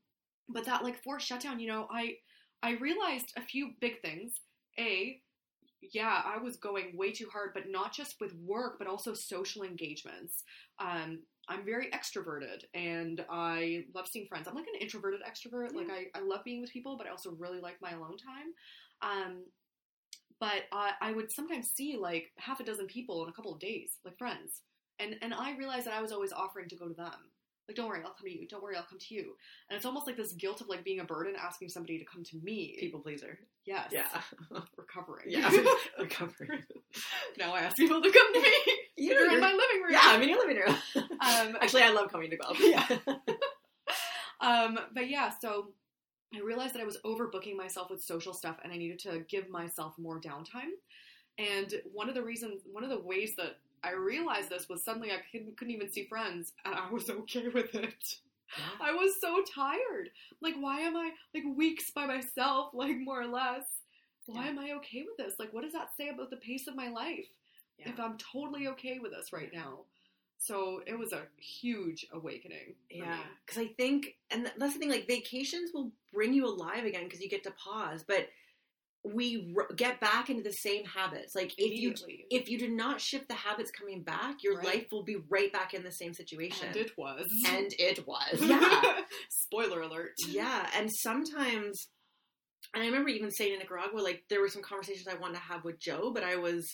[0.50, 2.16] but that like forced shutdown, you know, I
[2.62, 4.40] I realized a few big things.
[4.80, 5.20] A,
[5.94, 9.64] yeah, I was going way too hard, but not just with work, but also social
[9.64, 10.44] engagements.
[10.80, 11.20] Um,
[11.50, 14.48] I'm very extroverted and I love seeing friends.
[14.48, 15.74] I'm like an introverted extrovert.
[15.74, 18.54] Like I, I love being with people, but I also really like my alone time.
[19.02, 19.44] Um,
[20.40, 23.60] but I, I would sometimes see like half a dozen people in a couple of
[23.60, 24.62] days, like friends.
[25.00, 27.33] And and I realized that I was always offering to go to them.
[27.68, 28.48] Like, don't worry, I'll come to you.
[28.48, 29.36] Don't worry, I'll come to you.
[29.70, 32.24] And it's almost like this guilt of like being a burden, asking somebody to come
[32.26, 32.76] to me.
[32.80, 33.40] People pleaser.
[33.66, 34.08] yes, Yeah.
[34.78, 35.28] recovering.
[35.28, 35.50] Yeah.
[36.00, 36.50] Recovery.
[37.38, 38.54] now I ask people to come to me.
[38.98, 39.92] You You're in my living room.
[39.92, 40.76] Yeah, I'm in your living room.
[40.96, 42.60] Um, Actually, I love coming to Guelph.
[42.60, 42.86] Yeah.
[44.42, 45.70] Um, but yeah, so
[46.36, 49.50] I realized that I was overbooking myself with social stuff and I needed to give
[49.50, 50.72] myself more downtime.
[51.38, 55.12] And one of the reasons, one of the ways that I realized this was suddenly
[55.12, 58.16] I couldn't, couldn't even see friends and I was okay with it.
[58.80, 60.10] I was so tired.
[60.42, 63.64] Like, why am I like weeks by myself, like more or less?
[64.28, 64.50] Why Yeah.
[64.52, 65.40] am I okay with this?
[65.40, 67.26] Like, what does that say about the pace of my life?
[67.80, 67.90] Yeah.
[67.90, 69.80] If I'm totally okay with this right now.
[70.38, 72.76] So it was a huge awakening.
[72.90, 74.90] Yeah, because I think, and that's the thing.
[74.90, 78.28] Like vacations will bring you alive again because you get to pause, but
[79.06, 81.36] we r- get back into the same habits.
[81.36, 81.94] Like if you
[82.30, 84.66] if you do not shift the habits coming back, your Right.
[84.66, 86.68] life will be right back in the same situation.
[86.68, 87.26] And it was.
[87.48, 90.14] And it was, yeah, Spoiler alert.
[90.30, 90.70] yeah.
[90.78, 91.90] And sometimes,
[92.74, 95.40] and I remember even saying in Nicaragua, like there were some conversations I wanted to
[95.42, 96.66] have with Joe, but I was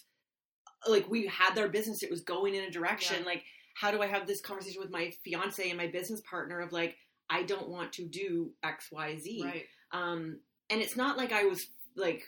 [0.88, 3.18] like, we had our business; it was going in a direction.
[3.22, 3.26] Yeah.
[3.26, 3.44] Like,
[3.76, 6.96] how do I have this conversation with my fiance and my business partner of like,
[7.30, 9.42] I don't want to do X, Y, Z.
[9.44, 9.66] Right.
[9.92, 11.66] Um, and it's not like I was
[12.00, 12.24] like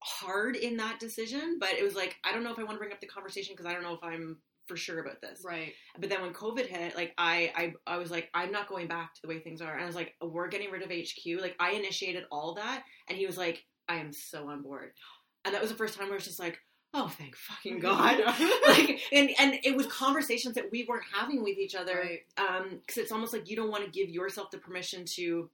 [0.00, 2.78] hard in that decision, but it was like I don't know if I want to
[2.78, 4.38] bring up the conversation because I don't know if I'm
[4.68, 5.42] for sure about this.
[5.44, 5.72] Right.
[5.98, 9.14] But then when COVID hit, like I, I, I was like, I'm not going back
[9.14, 9.72] to the way things are.
[9.72, 11.40] And I was like, we're getting rid of HQ.
[11.40, 14.92] Like I initiated all that, and he was like, I am so on board.
[15.44, 16.58] And that was the first time where I was just like,
[16.94, 18.20] oh, thank fucking God.
[18.66, 21.96] like, and and it was conversations that we weren't having with each other.
[21.96, 22.20] Right.
[22.36, 25.50] Um, because it's almost like you don't want to give yourself the permission to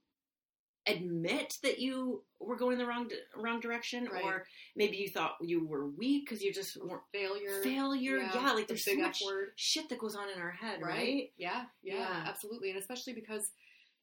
[0.87, 4.23] admit that you were going the wrong wrong direction, Right.
[4.25, 7.63] or maybe you thought you were weak because you just weren't Failure.
[7.63, 8.19] failure.
[8.19, 9.53] Yeah, like the there's so much word.
[9.57, 10.91] shit that goes on in our head, Right.
[10.99, 11.33] right?
[11.39, 11.95] Yeah, yeah.
[12.01, 12.25] Yeah.
[12.29, 12.71] Absolutely.
[12.71, 13.51] And especially because,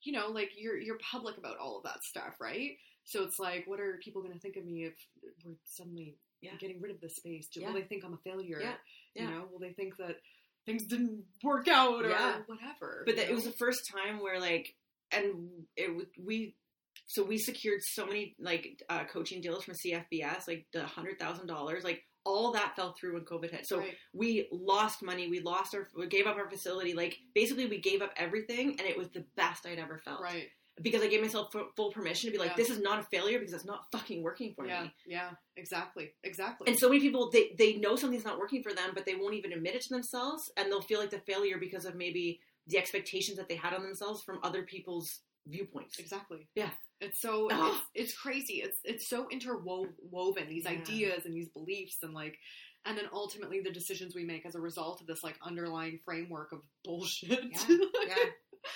[0.01, 2.77] you know, like you're you're public about all of that stuff, right?
[3.03, 4.93] So it's like, what are people going to think of me if
[5.43, 6.55] we're suddenly Yeah.
[6.59, 7.47] getting rid of this space?
[7.47, 7.67] Do, Yeah.
[7.67, 8.59] Will they think I'm a failure?
[8.59, 8.77] Yeah.
[9.13, 10.19] You know, will they think that
[10.65, 12.41] things didn't work out or Yeah.
[12.47, 13.03] whatever?
[13.05, 14.75] But that it was the first time where like,
[15.11, 16.55] and it was we.
[17.13, 21.47] So we secured so many like uh, coaching deals from CFBS, like the hundred thousand
[21.47, 23.67] dollars, like all that fell through when COVID hit.
[23.67, 23.95] So Right.
[24.13, 25.27] we lost money.
[25.27, 26.93] We lost our, we gave up our facility.
[26.93, 30.21] Like basically, we gave up everything, and it was the best I'd ever felt.
[30.21, 30.47] right.
[30.81, 32.55] Because I gave myself fu- full permission to be like, Yeah.
[32.55, 34.93] this is not a failure because it's not fucking working for Yeah, me.
[35.05, 36.69] yeah, exactly, exactly.
[36.69, 39.33] And so many people, they they know something's not working for them, but they won't
[39.33, 42.77] even admit it to themselves, and they'll feel like the failure because of maybe the
[42.77, 45.99] expectations that they had on themselves from other people's viewpoints.
[45.99, 46.47] Exactly.
[46.55, 46.69] Yeah.
[47.01, 48.61] It's so it's, it's crazy.
[48.63, 50.71] It's it's so interwoven these Yeah.
[50.71, 52.37] ideas and these beliefs and like
[52.85, 56.51] and then ultimately the decisions we make as a result of this like underlying framework
[56.51, 57.43] of bullshit.
[57.51, 57.65] Yeah,
[58.07, 58.15] yeah,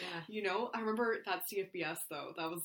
[0.01, 0.21] yeah.
[0.28, 2.34] You know, I remember that CFBS though.
[2.38, 2.61] That was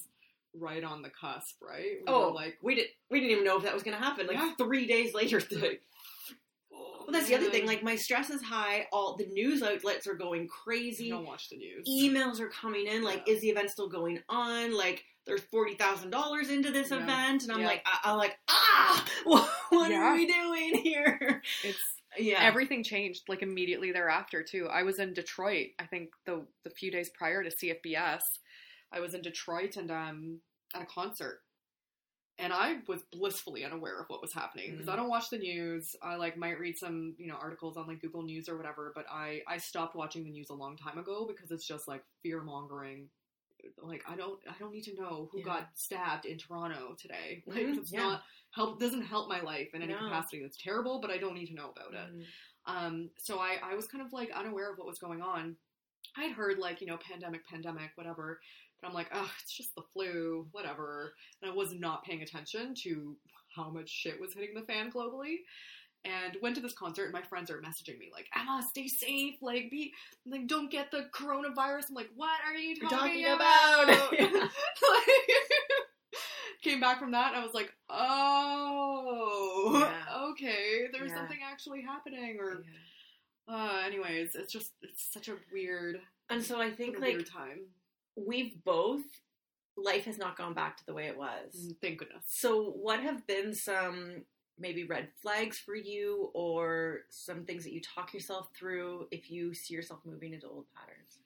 [0.54, 1.98] right on the cusp, right?
[2.00, 4.02] We Oh, were like we didn't We didn't even know if that was going to
[4.02, 4.26] happen.
[4.26, 4.54] Like Yeah.
[4.56, 5.82] three days later, like,
[6.72, 7.66] oh, well, that's the other thing.
[7.66, 8.86] Like my stress is high.
[8.92, 11.10] All the news outlets are going I crazy.
[11.10, 11.86] don't watch the news.
[11.88, 13.02] Emails are coming in.
[13.02, 13.34] Like, Yeah.
[13.34, 14.76] is the event still going on?
[14.76, 17.02] Like, there's forty thousand dollars into this Yeah.
[17.02, 17.66] event, and I'm Yeah.
[17.66, 19.98] like, I- I'm like, ah, what, what Yeah.
[20.02, 21.42] are we doing here?
[21.64, 21.78] It's
[22.18, 24.66] Yeah, everything changed like immediately thereafter too.
[24.68, 25.68] I was in Detroit.
[25.78, 28.22] I think the the few days prior to CFBS,
[28.92, 30.40] I was in Detroit and um
[30.74, 31.40] at a concert,
[32.38, 34.96] and I was blissfully unaware of what was happening because I Mm.
[34.96, 35.94] don't watch the news.
[36.02, 39.06] I like might read some you know articles on like Google News or whatever, but
[39.10, 42.42] I I stopped watching the news a long time ago because it's just like fear
[42.42, 43.08] mongering.
[43.82, 45.44] Like I don't I don't need to know who Yeah.
[45.44, 47.42] got stabbed in Toronto today.
[47.46, 48.00] Like Mhm, it's yeah.
[48.00, 49.98] not help doesn't help my life in any No.
[50.00, 50.42] capacity.
[50.42, 52.14] That's terrible, but I don't need to know about it.
[52.14, 52.24] Mm.
[52.66, 55.56] Um, so I, I was kind of like unaware of what was going on.
[56.16, 58.40] I'd heard like, you know, pandemic, pandemic, whatever.
[58.80, 61.14] But I'm like, oh, it's just the flu, whatever.
[61.42, 63.16] And I was not paying attention to
[63.54, 65.36] how much shit was hitting the fan globally.
[66.04, 69.34] And went to this concert and my friends are messaging me like, Ema, stay safe,
[69.42, 69.92] like be
[70.26, 71.90] like don't get the coronavirus.
[71.90, 73.84] I'm like, what are you talking, talking about?
[73.84, 74.50] about- Like,
[76.62, 80.28] came back from that and I was like, oh Yeah.
[80.30, 81.16] okay, there's Yeah.
[81.16, 82.64] something actually happening or
[83.48, 87.66] uh, anyways, it's just it's such a weird, And so I think like time.
[88.16, 89.02] we've both
[89.76, 91.54] life has not gone back to the way it was.
[91.56, 92.24] Mm, Thank goodness.
[92.26, 94.24] So what have been some
[94.60, 99.54] maybe red flags for you or some things that you talk yourself through if you
[99.54, 101.18] see yourself moving into old patterns?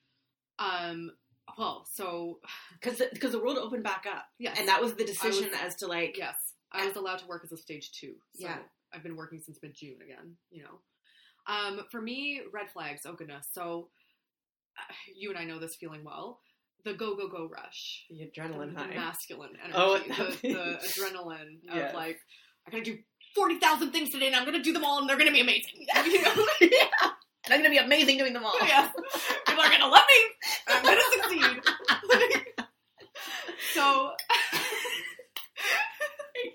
[0.58, 1.10] Um.
[1.58, 2.38] Well, so
[2.80, 4.24] Cuz because the world opened back up.
[4.38, 7.26] yes, And that was the decision was- as to like yes, I was allowed to
[7.26, 8.14] work as a stage two.
[8.34, 8.58] So Yeah.
[8.92, 10.36] I've been working since mid June again.
[10.50, 10.78] You know,
[11.46, 13.02] um, for me, red flags.
[13.04, 13.46] Oh goodness.
[13.52, 13.90] So
[14.78, 16.40] uh, you and I know this feeling well.
[16.84, 18.06] The go go go rush.
[18.08, 18.94] the the, adrenaline the high.
[18.94, 21.90] masculine energy, Oh, the, the means- adrenaline Yes.
[21.90, 22.20] of like,
[22.66, 22.98] I gotta do
[23.34, 25.86] forty thousand things today, and I'm gonna do them all, and they're gonna be amazing.
[26.06, 26.46] You know?
[26.60, 27.10] yeah.
[27.44, 28.54] And I'm going to be amazing doing them all.
[28.66, 28.88] yeah,
[29.46, 30.24] people are gonna love me.
[30.66, 31.60] I'm gonna succeed.
[33.74, 34.10] so,
[34.40, 34.58] I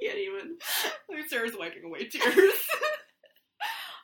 [0.01, 0.57] can't even.
[1.29, 2.53] Sara's wiping away tears.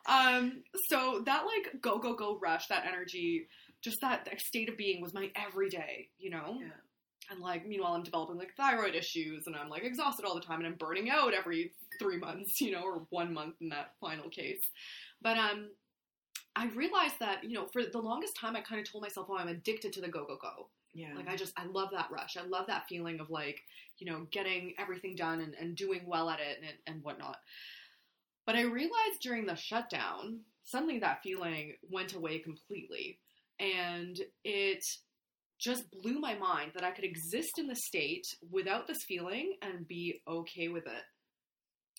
[0.07, 3.47] um, so that like go go go rush, that energy,
[3.81, 6.09] just that, that state of being was my everyday.
[6.19, 6.57] You know.
[6.61, 6.67] Yeah.
[7.29, 10.59] And like, meanwhile, I'm developing like thyroid issues, and I'm like exhausted all the time,
[10.59, 14.29] and I'm burning out every three months, you know, or one month in that final
[14.29, 14.61] case.
[15.21, 15.69] But um,
[16.55, 19.37] I realized that you know, for the longest time, I kind of told myself, "Oh,
[19.37, 21.13] I'm addicted to the go go go." Yeah.
[21.13, 22.37] Like, I just, I love that rush.
[22.37, 23.61] I love that feeling of like,
[23.97, 27.37] you know, getting everything done and, and doing well at it and and whatnot.
[28.45, 33.19] But I realized during the shutdown, suddenly that feeling went away completely,
[33.59, 34.85] and it
[35.59, 39.87] just blew my mind that I could exist in the state without this feeling and
[39.87, 41.03] be okay with it.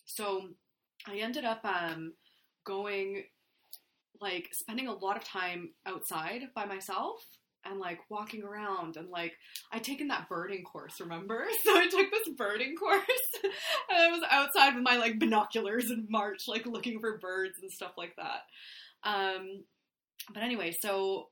[0.04, 0.48] So
[1.06, 2.12] I ended up um,
[2.64, 3.24] going,
[4.20, 7.24] like, spending a lot of time outside by myself
[7.68, 9.34] and like walking around and like
[9.72, 11.46] I'd taken that birding course, remember?
[11.64, 13.02] So I took this birding course
[13.42, 17.70] and I was outside with my like binoculars in March, like looking for birds and
[17.70, 18.42] stuff like that.
[19.02, 19.64] Um,
[20.32, 21.28] but anyway, so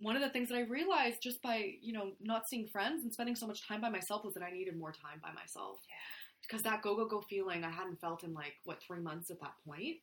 [0.00, 3.12] one of the things that I realized just by, you know, not seeing friends and
[3.12, 5.78] spending so much time by myself was that I needed more time by myself.
[5.88, 5.94] Yeah.
[6.42, 9.40] Because that go, go, go feeling I hadn't felt in like, what, three months at
[9.40, 9.96] that point.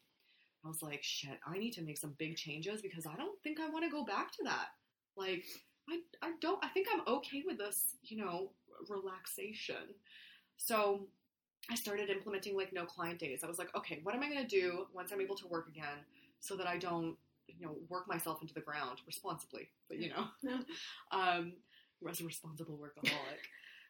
[0.64, 3.60] I was like, shit, I need to make some big changes because I don't think
[3.60, 4.70] I want to go back to that.
[5.16, 5.46] Like,
[5.90, 8.52] I, I don't, I think I'm okay with this, you know,
[8.90, 9.94] relaxation.
[10.58, 11.08] So
[11.70, 13.44] I started implementing like no client days.
[13.44, 15.68] I was like, okay, what am I going to do once I'm able to work
[15.68, 16.00] again
[16.40, 17.16] so that I don't,
[17.48, 20.26] you know, work myself into the ground responsibly, but you know,
[21.12, 21.54] um,
[22.10, 23.40] as a responsible workaholic.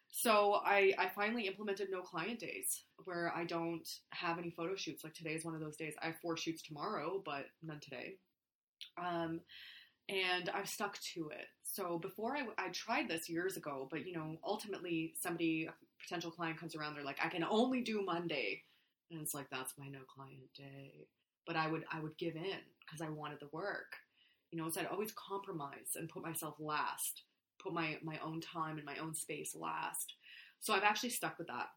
[0.08, 5.04] So I, I finally implemented no client days where I don't have any photo shoots.
[5.04, 5.94] Like today is one of those days.
[6.02, 8.16] I have four shoots tomorrow, but none today.
[8.98, 9.40] Um,
[10.08, 11.46] and I've stuck to it.
[11.64, 16.30] So before I, I tried this years ago, but you know, ultimately somebody, a potential
[16.30, 18.62] client comes around, they're like, I can only do Monday.
[19.10, 21.08] and it's like that's my no client day.
[21.46, 23.92] But I would I would give in because I wanted the work,
[24.50, 24.70] you know.
[24.70, 27.22] So I'd always compromise and put myself last,
[27.62, 30.14] put my my own time and my own space last.
[30.60, 31.68] So I've actually stuck with that,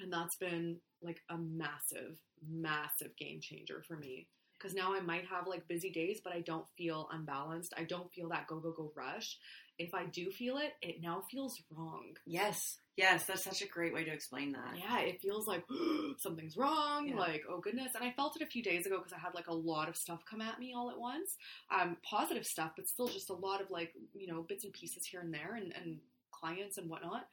[0.00, 2.18] and that's been like a massive,
[2.48, 4.26] massive game changer for me
[4.58, 7.74] because now I might have like busy days, but I don't feel unbalanced.
[7.76, 9.38] I don't feel that go, go, go rush.
[9.78, 12.16] If I do feel it, it now feels wrong.
[12.26, 12.78] Yes.
[12.96, 14.76] Yes, that's such a great way to explain that.
[14.76, 15.62] Yeah, it feels like
[16.18, 17.06] something's wrong.
[17.06, 17.16] Yeah.
[17.16, 17.92] Like, oh goodness.
[17.94, 19.96] And I felt it a few days ago because I had like a lot of
[19.96, 21.36] stuff come at me all at once.
[21.72, 25.06] Um, positive stuff, but still just a lot of like, you know, bits and pieces
[25.06, 25.98] here and there and, and
[26.32, 27.26] clients and whatnot.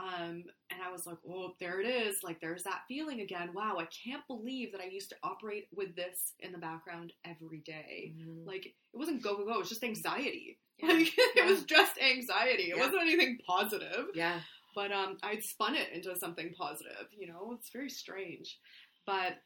[0.00, 2.22] Um, and I was like, oh, there it is.
[2.22, 3.50] Like, there's that feeling again.
[3.52, 7.58] Wow, I can't believe that I used to operate with this in the background every
[7.66, 8.14] day.
[8.16, 8.46] Mhm.
[8.46, 9.54] Like, it wasn't go, go, go.
[9.54, 10.58] It was just anxiety.
[10.78, 10.88] Yeah.
[10.92, 11.24] Like, Yeah.
[11.44, 12.70] it was just anxiety.
[12.70, 12.84] It Yeah.
[12.86, 14.06] wasn't anything positive.
[14.14, 14.40] yeah.
[14.74, 17.08] But um, I'd spun it into something positive.
[17.18, 18.56] You know, it's very strange.
[19.04, 19.42] But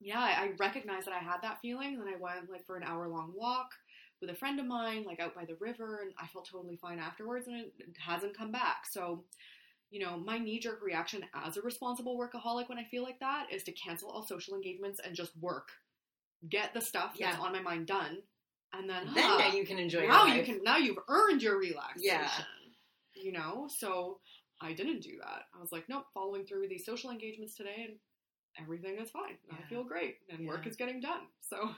[0.00, 3.08] yeah, I recognized that I had that feeling, and I went like for an hour
[3.08, 3.72] long walk
[4.20, 6.98] with a friend of mine, like out by the river, and I felt totally fine
[7.00, 8.86] afterwards, and it, it hasn't come back.
[8.90, 9.24] So,
[9.90, 13.46] you know, my knee jerk reaction as a responsible workaholic when I feel like that
[13.52, 15.68] is to cancel all social engagements and just work,
[16.48, 18.18] get the stuff that's on my mind done,
[18.72, 20.98] and then Then huh, now ah, you can enjoy now your you can now you've
[21.08, 22.02] earned your relaxation.
[22.02, 22.30] Yeah.
[23.14, 24.20] You know, so
[24.60, 25.42] I didn't do that.
[25.54, 27.96] I was like, nope, following through with these social engagements today and
[28.60, 29.36] everything is fine.
[29.50, 31.22] I feel great and work is getting done.
[31.40, 31.70] So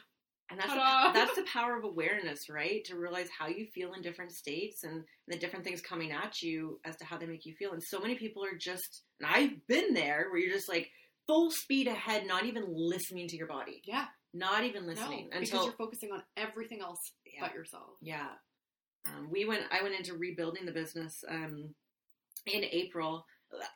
[0.53, 2.85] And that's the, that's the power of awareness, right?
[2.85, 6.79] To realize how you feel in different states and the different things coming at you
[6.85, 7.73] as to how they make you feel.
[7.73, 10.91] And so many people are just, and I've been there, where you're just like
[11.27, 15.49] full speed ahead, not even listening to your body, yeah, not even no, listening because
[15.49, 17.91] until you're focusing on everything else yeah, but yourself.
[18.01, 18.29] yeah.
[19.07, 19.63] Um, we went.
[19.73, 21.75] I went into rebuilding the business um,
[22.47, 23.25] in April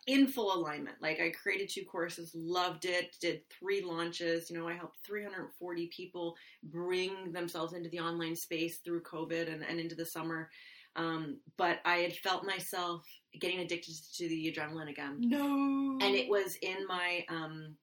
[0.06, 0.96] in full alignment.
[1.00, 4.50] Like I created two courses, loved it, did three launches.
[4.50, 9.62] You know, I helped 340 people bring themselves into the online space through COVID and,
[9.62, 10.50] and into the summer.
[10.96, 13.04] Um, but I had felt myself
[13.38, 17.76] getting addicted to the adrenaline again No, and it was in my um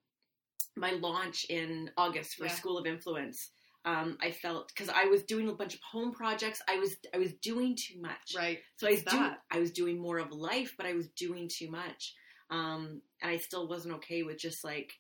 [0.76, 2.52] my launch in August for Yeah.
[2.54, 3.52] School of Influence.
[3.86, 6.62] Um, I felt because I was doing a bunch of home projects.
[6.70, 8.34] I was I was doing too much.
[8.36, 8.60] right.
[8.78, 9.32] So I was doing.
[9.52, 12.14] I was doing more of life, but I was doing too much.
[12.50, 14.94] Um, and I still wasn't okay with just like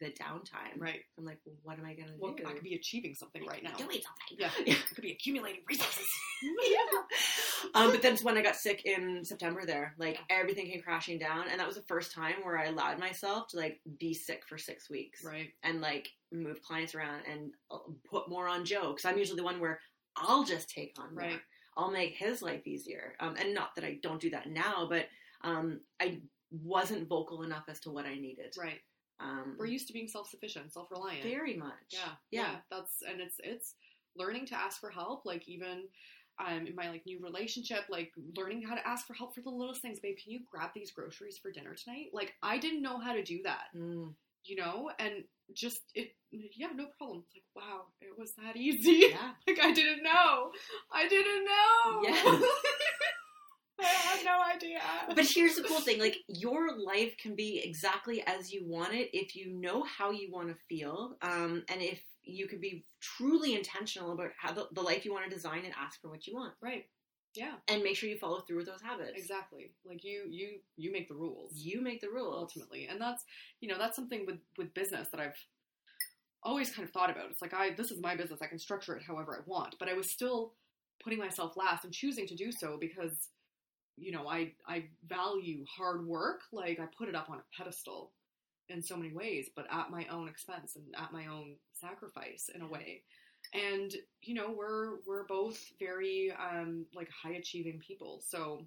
[0.00, 0.78] the downtime.
[0.78, 1.00] Right.
[1.18, 2.44] I'm like, well, what am I gonna Well, do?
[2.46, 3.74] I could be achieving something right now.
[3.76, 4.38] Doing something.
[4.38, 4.74] Yeah, Yeah.
[4.74, 6.06] I could be accumulating resources.
[6.42, 7.00] yeah.
[7.74, 11.18] um, but then it's when I got sick in September there, like everything came crashing
[11.18, 14.42] down, and that was the first time where I allowed myself to like be sick
[14.48, 15.50] for six weeks right.
[15.62, 17.78] and like move clients around and uh,
[18.08, 19.80] put more on Joe because I'm usually the one where
[20.16, 21.24] I'll just take on more.
[21.24, 21.40] Right.
[21.76, 23.14] I'll make his life easier.
[23.20, 25.06] Um, and not that I don't do that now, but
[25.42, 26.20] um, I
[26.50, 28.54] wasn't vocal enough as to what I needed.
[28.58, 28.80] Right.
[29.22, 31.22] Um, We're used to being self-sufficient, self-reliant.
[31.22, 31.72] very much.
[31.90, 32.56] Yeah, Yeah.
[32.70, 33.74] That's and it's it's
[34.16, 35.24] learning to ask for help.
[35.24, 35.84] Like even
[36.44, 39.50] um, in my like new relationship, like learning how to ask for help for the
[39.50, 40.00] littlest things.
[40.00, 42.06] Babe, can you grab these groceries for dinner tonight?
[42.12, 44.14] Like I didn't know how to do that, Mm,
[44.44, 46.12] you know, and just it.
[46.30, 47.24] Yeah, no problem.
[47.26, 49.06] It's like wow, it was that easy.
[49.10, 49.32] yeah.
[49.46, 50.50] like I didn't know.
[50.92, 52.02] I didn't know.
[52.08, 52.40] Yeah.
[54.22, 54.78] Had no idea.
[55.14, 59.10] But here's the cool thing like, your life can be exactly as you want it
[59.12, 61.16] if you know how you want to feel.
[61.22, 65.24] Um, and if you can be truly intentional about how the, the life you want
[65.28, 66.54] to design and ask for what you want.
[66.60, 66.86] right.
[67.34, 67.52] Yeah.
[67.66, 69.12] And make sure you follow through with those habits.
[69.16, 69.72] Exactly.
[69.86, 71.52] Like you, you, you make the rules.
[71.56, 72.34] You make the rules.
[72.36, 73.24] ultimately and that's
[73.60, 75.36] you know that's something with with business that i've
[76.42, 78.94] always kind of thought about it's like i this is my business i can structure
[78.96, 80.54] it however i want but i was still
[81.02, 83.28] putting myself last and choosing to do so because
[83.96, 88.12] you know i i value hard work like i put it up on a pedestal
[88.68, 92.62] in so many ways but at my own expense and at my own sacrifice in
[92.62, 93.02] a way
[93.54, 98.64] and you know we're we're both very um like high achieving people so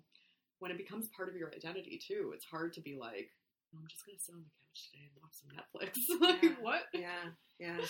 [0.60, 3.30] when it becomes part of your identity too, it's hard to be like,
[3.74, 6.22] "Oh, I'm just gonna sit on the couch today and watch some Netflix.
[6.22, 6.56] like Yeah.
[6.62, 6.84] what?
[6.94, 7.86] Yeah, yeah.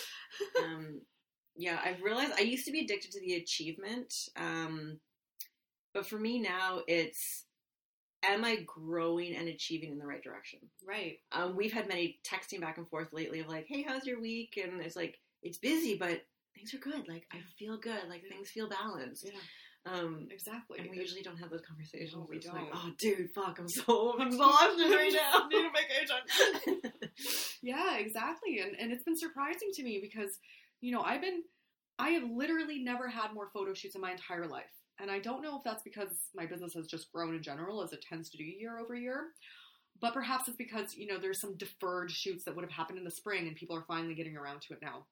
[0.64, 1.00] um,
[1.56, 4.12] yeah, I've realized I used to be addicted to the achievement.
[4.36, 5.00] Um,
[5.96, 7.44] but for me now, it's
[8.22, 10.58] am I growing and achieving in the right direction?
[10.86, 11.20] Right.
[11.32, 14.60] Um, we've had many texting back and forth lately of like, hey, how's your week?
[14.62, 16.20] And it's like, it's busy, but
[16.54, 17.08] things are good.
[17.08, 18.02] Like, I feel good.
[18.10, 19.24] Like, things feel balanced.
[19.24, 19.90] Yeah.
[19.90, 20.80] Um, Exactly.
[20.80, 22.12] and we usually don't have those conversations.
[22.14, 22.70] No, we it's like, don't.
[22.74, 25.44] oh, dude, fuck, I'm so exhausted right now.
[25.44, 25.70] I need a
[26.74, 26.92] vacation.
[27.62, 28.58] yeah, exactly.
[28.58, 30.38] And and it's been surprising to me because,
[30.82, 31.42] you know, I've been
[31.98, 34.64] I have literally never had more photo shoots in my entire life.
[35.00, 37.92] And I don't know if that's because my business has just grown in general as
[37.92, 39.28] it tends to do year over year.
[40.00, 43.04] but perhaps it's because you know there's some deferred shoots that would have happened in
[43.04, 45.06] the spring and people are finally getting around to it now.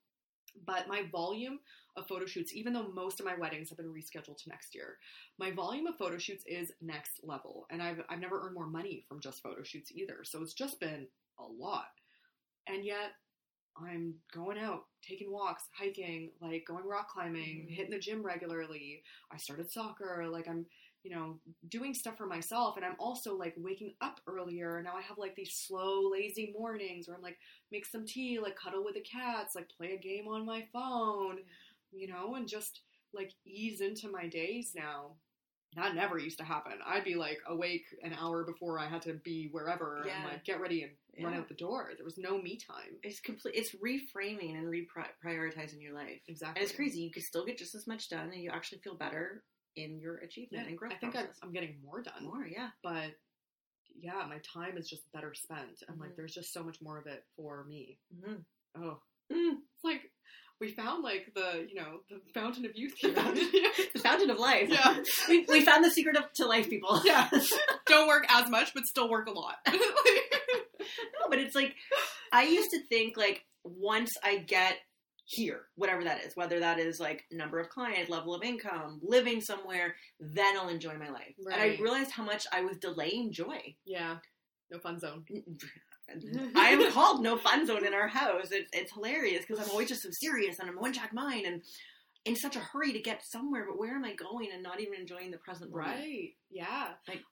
[0.66, 1.58] But my volume
[1.96, 4.98] of photo shoots even though most of my weddings have been rescheduled to next year
[5.38, 7.66] my volume of photo shoots is next level.
[7.70, 10.18] And i've, I've never earned more money from just photo shoots either.
[10.24, 11.06] So it's just been
[11.38, 11.86] a lot.
[12.68, 13.12] And yet
[13.76, 17.74] i'm going out taking walks hiking like going rock climbing mm-hmm.
[17.74, 19.02] hitting the gym regularly
[19.32, 20.66] i started soccer like i'm
[21.04, 22.76] you know, doing stuff for myself.
[22.76, 24.80] And I'm also like waking up earlier.
[24.82, 27.36] Now I have like these slow, lazy mornings where I'm like,
[27.70, 31.40] make some tea, like cuddle with the cats, like play a game on my phone,
[31.92, 32.80] you know, and just
[33.12, 35.12] like ease into my days now.
[35.76, 36.72] That never used to happen.
[36.86, 40.16] I'd be like awake an hour before I had to be wherever Yeah.
[40.22, 41.90] and like get ready and run out the door.
[41.96, 42.98] There was no me time.
[43.02, 43.54] It's complete.
[43.56, 46.20] It's reframing and reprioritizing your life.
[46.28, 46.60] Exactly.
[46.60, 47.00] And it's crazy.
[47.00, 49.42] You can still get just as much done, and you actually feel better
[49.76, 51.40] in your achievement Yeah, and growth I think I'm, process.
[51.42, 52.22] I'm getting more done.
[52.24, 52.70] more, yeah.
[52.82, 53.10] but
[53.96, 56.16] yeah, my time is just better spent, and like Mhm.
[56.16, 57.98] there's just so much more of it for me.
[58.14, 58.82] Mm-hmm.
[58.82, 59.00] Oh,
[59.32, 59.62] Mm.
[60.60, 63.12] We found like the you know the fountain of youth here.
[63.94, 64.68] The fountain of life.
[64.68, 64.98] Yeah.
[65.28, 67.00] we, we found the secret of, to life, people.
[67.04, 67.28] yeah,
[67.86, 69.56] don't work as much, but still work a lot.
[71.20, 71.74] No, but it's like
[72.32, 74.76] I used to think like once I get
[75.24, 79.40] here, whatever that is, whether that is like number of clients, level of income, living
[79.40, 81.34] somewhere, then I'll enjoy my life.
[81.50, 83.74] And I realized how much I was delaying joy.
[83.86, 84.16] yeah,
[84.70, 85.24] no fun zone.
[86.56, 88.48] I am called no fun zone in our house.
[88.50, 91.62] It's it's hilarious because I'm always just so serious and I'm one track mind and
[92.24, 93.66] in such a hurry to get somewhere.
[93.68, 95.90] But where am I going and not even enjoying the present moment?
[95.98, 96.30] Right.
[96.50, 96.88] Yeah.
[97.08, 97.22] Like-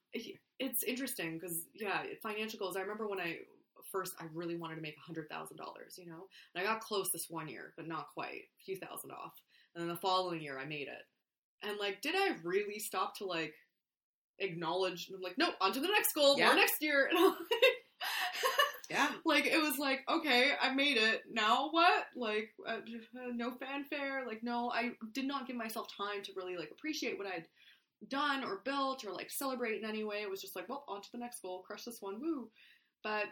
[0.58, 2.76] it's interesting because yeah, financial goals.
[2.76, 3.38] I remember when I
[3.90, 6.80] first I really wanted to make a hundred thousand dollars, you know, and I got
[6.80, 9.32] close this one year, but not quite, a few thousand off.
[9.74, 11.02] And then the following year, I made it.
[11.66, 13.54] And like, did I really stop to like
[14.38, 15.10] acknowledge?
[15.14, 16.46] I'm like, no, on to the next goal, Yeah.
[16.46, 17.06] more next year.
[17.10, 17.38] And I'm like,
[18.92, 19.10] Yeah.
[19.24, 21.22] like it was like okay i made it.
[21.30, 22.04] Now what?
[22.16, 22.76] Like uh,
[23.34, 24.24] no fanfare.
[24.26, 27.46] Like no i did not give myself time to really like appreciate what i'd
[28.08, 30.18] done or built or like celebrate in any way.
[30.22, 31.62] It was just like well on to the next goal.
[31.66, 32.20] Crush this one.
[32.20, 32.48] Woo.
[33.02, 33.24] But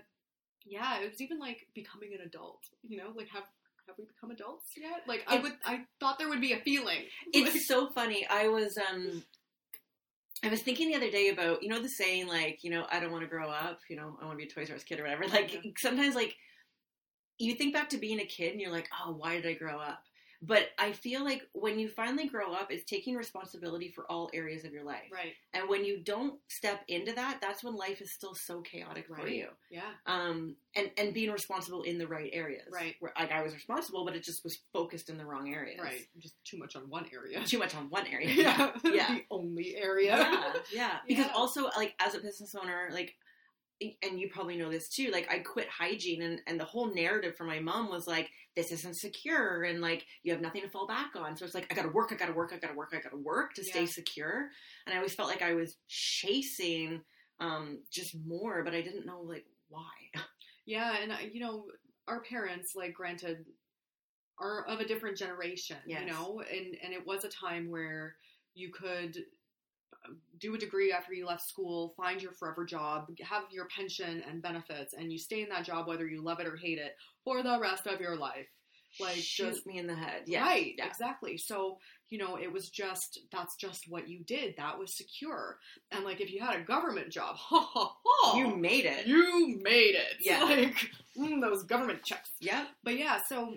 [0.67, 3.13] yeah it was even like becoming an adult you know?
[3.15, 3.45] Like have
[3.87, 5.03] have we become adults yet?
[5.09, 7.03] Like i would i thought there would be a feeling.
[7.33, 8.27] It's so funny.
[8.31, 9.23] I was um
[10.43, 12.99] I was thinking the other day about, you know, the saying like, you know, I
[12.99, 14.85] don't want to grow up, you know, I want to be a Toys R Us
[14.85, 15.27] kid or whatever.
[15.29, 15.71] Like Yeah.
[15.77, 16.35] sometimes like
[17.39, 19.79] you think back to being a kid and you're like, oh, why did I grow
[19.79, 20.03] up?
[20.43, 24.65] But I feel like when you finally grow up, it's taking responsibility for all areas
[24.65, 25.11] of your life.
[25.13, 29.07] right And when you don't step into that, that's when life is still so chaotic
[29.07, 29.35] for Right.
[29.35, 29.49] you.
[29.71, 32.69] yeah Um, and and being responsible in the right areas.
[32.73, 32.95] Right.
[33.01, 35.81] Where like I was responsible, but it just was focused in the wrong areas.
[35.83, 38.31] right just too much on one area Too much on one area.
[38.35, 39.15] yeah Yeah.
[39.17, 40.99] the only area yeah, yeah.
[41.07, 41.33] Because Yeah.
[41.35, 43.15] also, like, as a business owner, like,
[44.03, 47.35] and you probably know this too, like, I quit hygiene, and, and the whole narrative
[47.37, 48.31] for my mom was like,
[48.63, 51.37] this isn't secure, and like, you have nothing to fall back on.
[51.37, 53.55] So it's like, I gotta work, I gotta work, I gotta work, I gotta work
[53.55, 54.49] to stay secure.
[54.87, 57.01] And I always felt like I was chasing
[57.41, 59.89] um, just more, but I didn't know, like, why.
[60.67, 61.67] Yeah, and I- you know,
[62.07, 63.45] our parents, like, granted,
[64.39, 66.01] are of a different generation, Yes.
[66.03, 68.17] you know, and and it was a time where
[68.55, 69.23] you could uh,
[70.39, 74.43] do a degree after you left school, find your forever job, have your pension and
[74.43, 77.43] benefits, and you stay in that job whether you love it or hate it for
[77.43, 78.47] the rest of your life.
[78.99, 80.23] Like, Shoot just me in the head.
[80.27, 80.43] Yeah.
[80.43, 80.87] Right, Yeah.
[80.87, 81.37] exactly.
[81.39, 81.79] So,
[82.09, 84.55] you know, it was just that's just what you did.
[84.57, 85.59] That was secure.
[85.93, 88.37] And like if you had a government job, ha ha ha.
[88.37, 89.07] You made it.
[89.07, 90.17] you made it.
[90.21, 90.43] Yeah.
[90.45, 92.31] Like mm, those government checks.
[92.41, 92.65] Yeah.
[92.83, 93.55] But yeah, so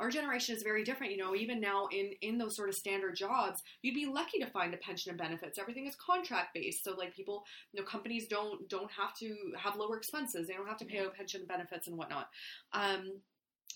[0.00, 1.12] our generation is very different.
[1.12, 4.46] You know, even now in in those sort of standard jobs, you'd be lucky to
[4.46, 5.58] find a pension and benefits.
[5.58, 9.76] Everything is contract based, so like people, you know, companies don't don't have to have
[9.76, 10.46] lower expenses.
[10.46, 12.28] They don't have to pay out pension benefits and whatnot.
[12.72, 13.20] Um,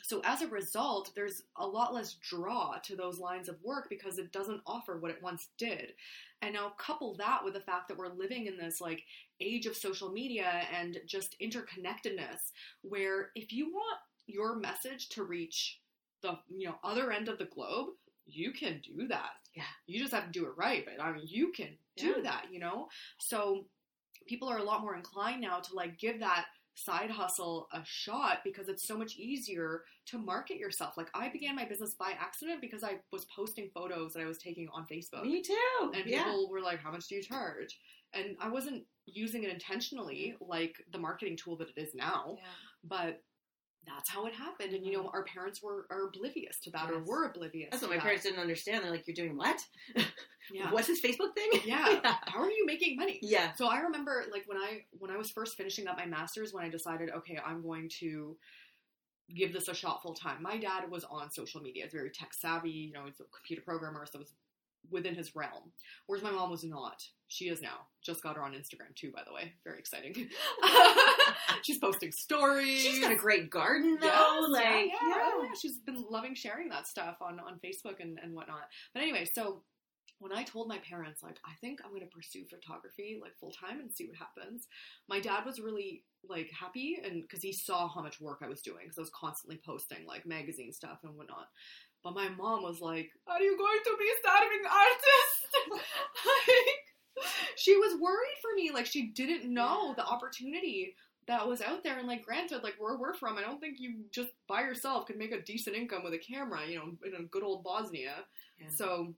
[0.02, 4.18] so as a result, there's a lot less draw to those lines of work because
[4.18, 5.94] it doesn't offer what it once did.
[6.42, 9.02] And now couple that with the fact that we're living in this like
[9.40, 12.52] age of social media and just interconnectedness
[12.82, 15.80] where if you want your message to reach
[16.22, 17.88] the you know other end of the globe,
[18.26, 19.30] you can do that.
[19.54, 19.62] Yeah.
[19.86, 22.22] You just have to do it right, but I mean you can do Yeah.
[22.24, 22.88] that, you know?
[23.18, 23.66] So
[24.26, 28.40] people are a lot more inclined now to like give that side hustle a shot
[28.44, 30.96] because it's so much easier to market yourself.
[30.96, 34.38] Like I began my business by accident because I was posting photos that I was
[34.38, 35.22] taking on Facebook.
[35.22, 35.92] Me too.
[35.94, 36.24] And yeah.
[36.24, 37.78] people were like, How much do you charge?
[38.12, 40.48] And I wasn't using it intentionally mm.
[40.48, 42.36] like the marketing tool that it is now,
[42.84, 43.22] but
[43.86, 44.72] that's how it happened.
[44.74, 47.06] And you know, our parents were are oblivious to that or Yes.
[47.06, 47.68] were oblivious.
[47.70, 48.02] That's what my that.
[48.02, 48.82] parents didn't understand.
[48.84, 49.60] They're like, "You're doing what?"
[50.52, 50.70] Yeah.
[50.70, 51.50] What's this Facebook thing?
[51.64, 52.00] Yeah.
[52.26, 53.18] How are you making money?
[53.20, 53.52] yeah.
[53.54, 56.64] So I remember like when I when I was first finishing up my masters when
[56.64, 58.36] I decided okay I'm going to
[59.34, 60.40] give this a shot full time.
[60.40, 63.60] My dad was on social media, he's very tech savvy, you know, he's a computer
[63.62, 64.32] programmer, so it was
[64.90, 65.72] within his realm.
[66.06, 67.02] Whereas my mom was not.
[67.28, 67.88] She is now.
[68.04, 69.52] Just got her on Instagram too, by the way.
[69.64, 70.14] Very exciting.
[71.62, 72.80] She's posting stories.
[72.80, 74.06] She's got a great garden though.
[74.06, 75.48] Yes, like yeah, yeah, yeah.
[75.60, 78.68] she's been loving sharing that stuff on on Facebook and and whatnot.
[78.94, 79.62] But anyway, so
[80.18, 83.52] when I told my parents, like, I think I'm going to pursue photography like full
[83.52, 84.66] time and see what happens,
[85.08, 88.62] my dad was really like happy and because he saw how much work I was
[88.62, 91.48] doing because I was constantly posting like magazine stuff and whatnot.
[92.04, 95.82] But my mom was like, "Are you going to be a starving artist?"
[96.46, 97.24] like,
[97.56, 98.70] she was worried for me.
[98.72, 100.94] Like she didn't know the opportunity
[101.26, 101.98] that was out there.
[101.98, 105.18] And like, granted, like where we're from, I don't think you just by yourself could
[105.18, 106.60] make a decent income with a camera.
[106.66, 108.14] You know, in a good old Bosnia.
[108.60, 108.68] Yeah.
[108.74, 109.14] So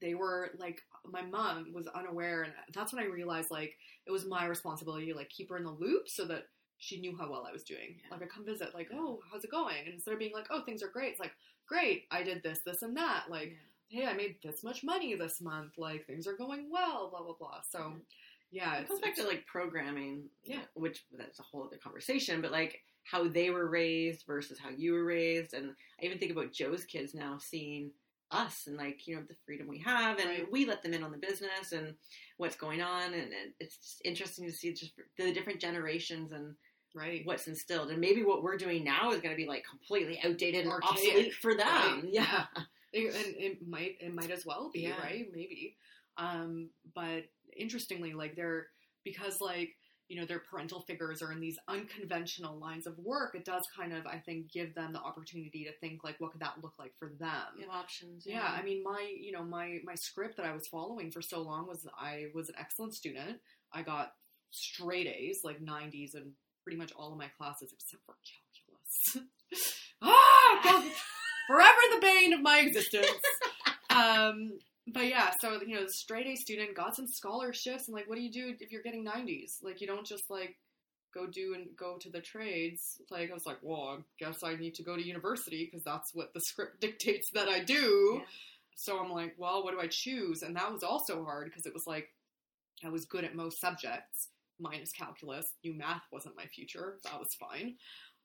[0.00, 4.26] they were like, my mom was unaware, and that's when I realized like it was
[4.26, 6.44] my responsibility to like keep her in the loop so that
[6.78, 7.96] she knew how well I was doing.
[7.98, 8.12] Yeah.
[8.12, 9.76] Like I come visit, like, oh, how's it going?
[9.84, 11.32] And instead of being like, oh, things are great, it's like,
[11.66, 13.24] great, I did this, this, and that.
[13.28, 13.56] Like,
[13.88, 15.72] hey, I made this much money this month.
[15.76, 17.08] Like things are going well.
[17.10, 17.60] Blah blah blah.
[17.70, 17.94] So,
[18.50, 20.60] yeah, it comes back to like programming, Yeah.
[20.74, 22.40] which that's a whole other conversation.
[22.40, 25.70] But like how they were raised versus how you were raised, and
[26.00, 27.90] I even think about Joe's kids now seeing
[28.30, 30.52] us and like you know the freedom we have, and Right.
[30.52, 31.94] we let them in on the business and
[32.36, 36.54] what's going on, and it's just interesting to see just the different generations and
[36.94, 37.22] right.
[37.24, 40.64] what's instilled, and maybe what we're doing now is going to be like completely outdated
[40.64, 41.66] and Archaic, obsolete for them.
[41.66, 42.44] right, Yeah.
[42.92, 44.98] It, and it might it might as well be Yeah.
[45.02, 45.76] right maybe
[46.16, 47.24] um but
[47.54, 48.68] interestingly like they're
[49.04, 49.76] because like
[50.08, 53.92] you know their parental figures are in these unconventional lines of work it does kind
[53.92, 56.94] of i think give them the opportunity to think like what could that look like
[56.98, 58.24] for them options.
[58.26, 61.42] yeah i mean my you know my my script that i was following for so
[61.42, 63.38] long was i was an excellent student
[63.74, 64.12] i got
[64.50, 66.32] straight a's like 90s in
[66.68, 68.14] pretty much all of my classes except for
[69.16, 69.30] calculus.
[70.02, 70.84] Ah
[71.46, 73.06] forever the bane of my existence.
[73.90, 78.06] Um but yeah so you know the straight a student got some scholarships and like
[78.06, 80.56] what do you do if you're getting 90s like you don't just like
[81.14, 83.00] go do and go to the trades.
[83.10, 86.14] Like i was like well i guess i need to go to university because that's
[86.14, 88.18] what the script dictates that i do.
[88.18, 88.26] Yeah.
[88.76, 90.42] so i'm like well what do i choose?
[90.42, 92.10] And that was also hard because it was like
[92.84, 94.28] i was good at most subjects
[94.60, 97.76] minus calculus new math wasn't my future that was fine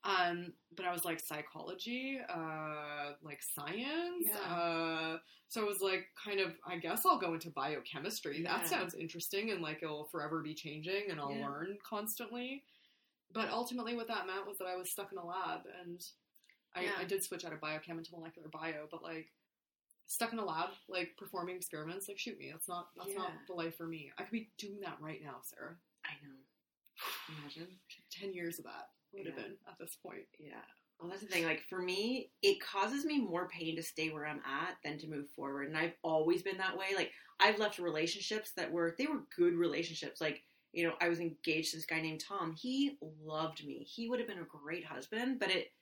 [0.04, 4.26] um, but I was like psychology, uh, like science.
[4.26, 4.36] Yeah.
[4.54, 5.18] Uh,
[5.48, 8.42] so it was like kind of, I guess I'll go into biochemistry.
[8.42, 8.58] Yeah.
[8.58, 11.46] That sounds interesting and like it'll forever be changing and I'll Yeah.
[11.48, 12.64] learn constantly.
[13.32, 16.04] But ultimately, what that meant was that I was stuck in a lab and
[16.74, 16.86] I.
[17.00, 19.32] I did switch out of biochem into molecular bio, but like
[20.06, 22.50] stuck in a lab, like performing experiments, like shoot me.
[22.52, 24.12] That's not that's not the life for me.
[24.18, 25.76] I could be doing that right now, Sara.
[26.14, 27.38] I know.
[27.40, 27.68] Imagine.
[28.10, 30.26] Ten years of that would have been at this point.
[30.38, 30.54] Yeah.
[31.00, 31.44] Well, that's the thing.
[31.44, 35.08] Like for me, it causes me more pain to stay where I'm at than to
[35.08, 35.68] move forward.
[35.68, 36.94] And I've always been that way.
[36.94, 37.10] Like
[37.40, 40.20] I've left relationships that were they were good relationships.
[40.20, 40.42] Like
[40.72, 42.54] you know, I was engaged to this guy named Tom.
[42.56, 43.86] He loved me.
[43.88, 45.72] He would have been a great husband, but it.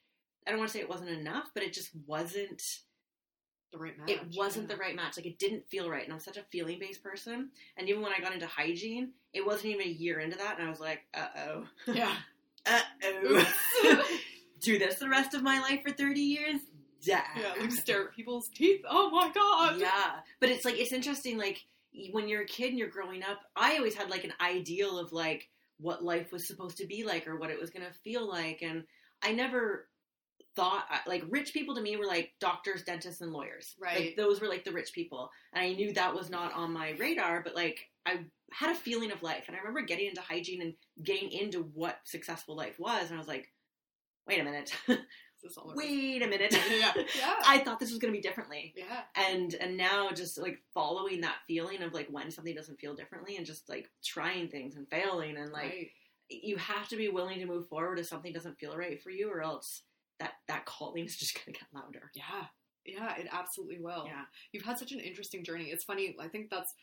[0.47, 2.62] I don't want to say it wasn't enough, but it just wasn't.
[3.73, 4.11] The right match.
[4.11, 4.77] It wasn't yeah.
[4.77, 5.16] the right match.
[5.16, 7.51] Like it didn't feel right, and I'm such a feeling based person.
[7.77, 10.66] And even when I got into hygiene, it wasn't even a year into that, and
[10.66, 11.64] I was like, uh oh.
[11.87, 12.14] Yeah.
[12.66, 14.18] uh oh.
[14.61, 16.61] Do this the rest of my life for 30 years?
[17.01, 17.25] Yeah.
[17.37, 18.83] Yeah, like stare at people's teeth.
[18.89, 19.81] Oh my god.
[19.81, 20.20] Yeah.
[20.39, 21.64] But it's like, it's interesting, like,
[22.12, 25.12] when you're a kid and you're growing up, I always had like an ideal of
[25.12, 25.49] like
[25.79, 28.62] what life was supposed to be like or what it was going to feel like.
[28.62, 28.85] And
[29.23, 29.89] I never
[30.55, 33.74] thought, uh, like, rich people to me were like doctors, dentists, and lawyers.
[33.80, 34.07] Right.
[34.07, 35.30] Like, those were like the rich people.
[35.53, 39.12] And I knew that was not on my radar, but like, I had a feeling
[39.12, 39.44] of life.
[39.46, 43.09] And I remember getting into hygiene and getting into what successful life was.
[43.09, 43.48] And I was like,
[44.26, 44.74] wait a minute.
[44.88, 45.90] Is this all there is?
[45.90, 46.57] wait a minute.
[46.70, 46.92] Yeah.
[47.18, 47.34] Yeah.
[47.46, 48.74] I thought this was going to be differently.
[48.76, 49.03] Yeah.
[49.16, 53.36] And and now just like following that feeling of like when something doesn't feel differently
[53.36, 55.90] and just like trying things and failing and like right.
[56.30, 59.30] you have to be willing to move forward if something doesn't feel right for you
[59.30, 59.82] or else
[60.23, 62.11] that that calling is just going to get louder.
[62.14, 62.45] Yeah.
[62.85, 64.05] Yeah, it absolutely will.
[64.07, 64.25] Yeah.
[64.53, 65.66] You've had such an interesting journey.
[65.66, 66.16] It's funny.
[66.20, 66.75] I think that's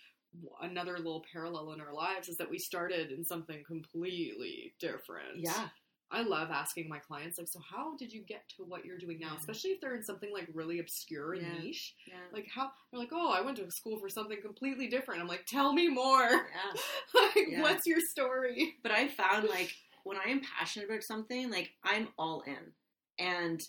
[0.62, 5.38] another little parallel in our lives is that we started in something completely different.
[5.40, 5.68] Yeah.
[6.12, 9.20] I love asking my clients, like, so how did you get to what you're doing
[9.20, 9.32] now?
[9.34, 9.38] Yeah.
[9.40, 11.60] Especially if they're in something like really obscure and Yeah.
[11.62, 11.94] niche.
[12.08, 12.16] Yeah.
[12.34, 15.22] Like, how they're like, oh, I went to school for something completely different.
[15.22, 16.30] I'm like, tell me more.
[16.32, 16.82] yeah.
[17.36, 18.76] like, what's your story?
[18.82, 22.74] But I found like when I am passionate about something, like I'm all in.
[23.20, 23.62] And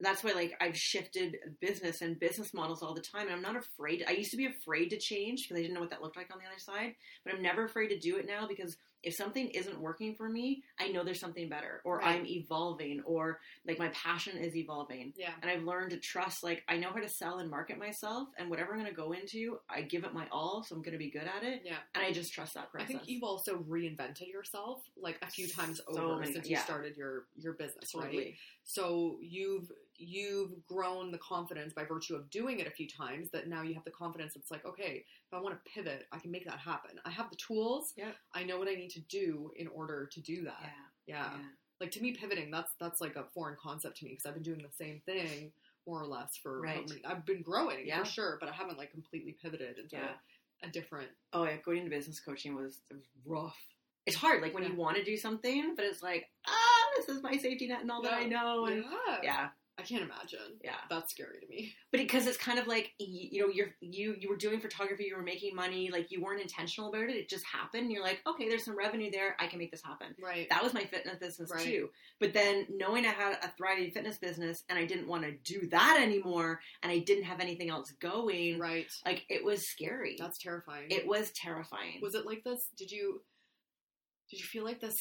[0.00, 3.26] that's why like I've shifted business and business models all the time.
[3.26, 5.80] And I'm not afraid I used to be afraid to change because I didn't know
[5.80, 6.94] what that looked like on the other side
[7.24, 10.62] but I'm never afraid to do it now because if something isn't working for me
[10.80, 12.16] I know there's something better or Right.
[12.20, 15.30] I'm evolving or like my passion is evolving Yeah.
[15.42, 18.50] and I've learned to trust like I know how to sell and market myself and
[18.50, 20.98] whatever I'm going to go into I give it my all so I'm going to
[20.98, 21.76] be good at it Yeah.
[21.94, 22.88] and I just trust that process.
[22.88, 26.96] I think you've also reinvented yourself like a few times So over since you started
[26.96, 28.34] your your business, right?
[28.64, 33.48] So you've you've grown the confidence by virtue of doing it a few times that
[33.48, 36.30] now you have the confidence it's like, okay, if I want to pivot, I can
[36.30, 36.92] make that happen.
[37.04, 37.92] I have the tools.
[37.96, 38.14] Yep.
[38.34, 40.58] I know what I need to do in order to do that.
[40.62, 40.68] yeah
[41.06, 41.30] Yeah.
[41.32, 41.38] yeah
[41.80, 44.42] Like to me pivoting, that's that's like a foreign concept to me because I've been
[44.42, 45.52] doing the same thing
[45.86, 46.90] more or less for Right.
[47.04, 48.00] I've been growing Yeah.
[48.00, 49.96] for sure, but I haven't like completely pivoted into
[50.62, 53.56] a different oh yeah, going into business coaching was, was rough.
[54.06, 57.22] It's hard, like when you want to do something, but it's like, ah, this is
[57.22, 58.82] my safety net and all that I know, and
[59.22, 59.48] yeah.
[59.78, 60.58] I can't imagine.
[60.64, 60.74] yeah.
[60.90, 61.72] That's scary to me.
[61.92, 65.04] But because it's kind of like y- you know, you're you you were doing photography,
[65.04, 67.10] you were making money, like you weren't intentional about it.
[67.16, 67.92] It just happened.
[67.92, 69.36] You're like, okay, there's some revenue there.
[69.38, 70.08] I can make this happen.
[70.22, 70.48] Right.
[70.50, 71.64] That was my fitness business Right.
[71.64, 71.90] too.
[72.18, 75.68] But then knowing I had a thriving fitness business and I didn't want to do
[75.68, 78.90] that anymore, and I didn't have anything else going, Right.
[79.06, 80.16] like it was scary.
[80.18, 80.90] That's terrifying.
[80.90, 82.00] it was terrifying.
[82.02, 82.68] was it like this?
[82.76, 83.22] Did you
[84.30, 85.00] did you feel like this?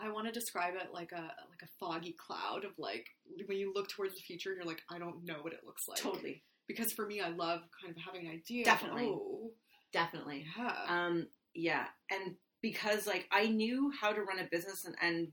[0.00, 3.06] I want to describe it like a like a foggy cloud of like
[3.46, 5.88] when you look towards the future and you're like I don't know what it looks
[5.88, 5.98] like.
[6.00, 8.64] totally, Because for me, I love kind of having an idea.
[8.64, 9.04] Definitely.
[9.06, 9.50] Oh,
[9.92, 10.46] definitely.
[10.56, 10.76] yeah.
[10.88, 15.28] Um, yeah, and because like I knew how to run a business and, and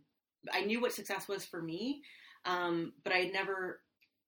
[0.53, 2.01] I knew what success was for me,
[2.45, 3.81] um, but I had never,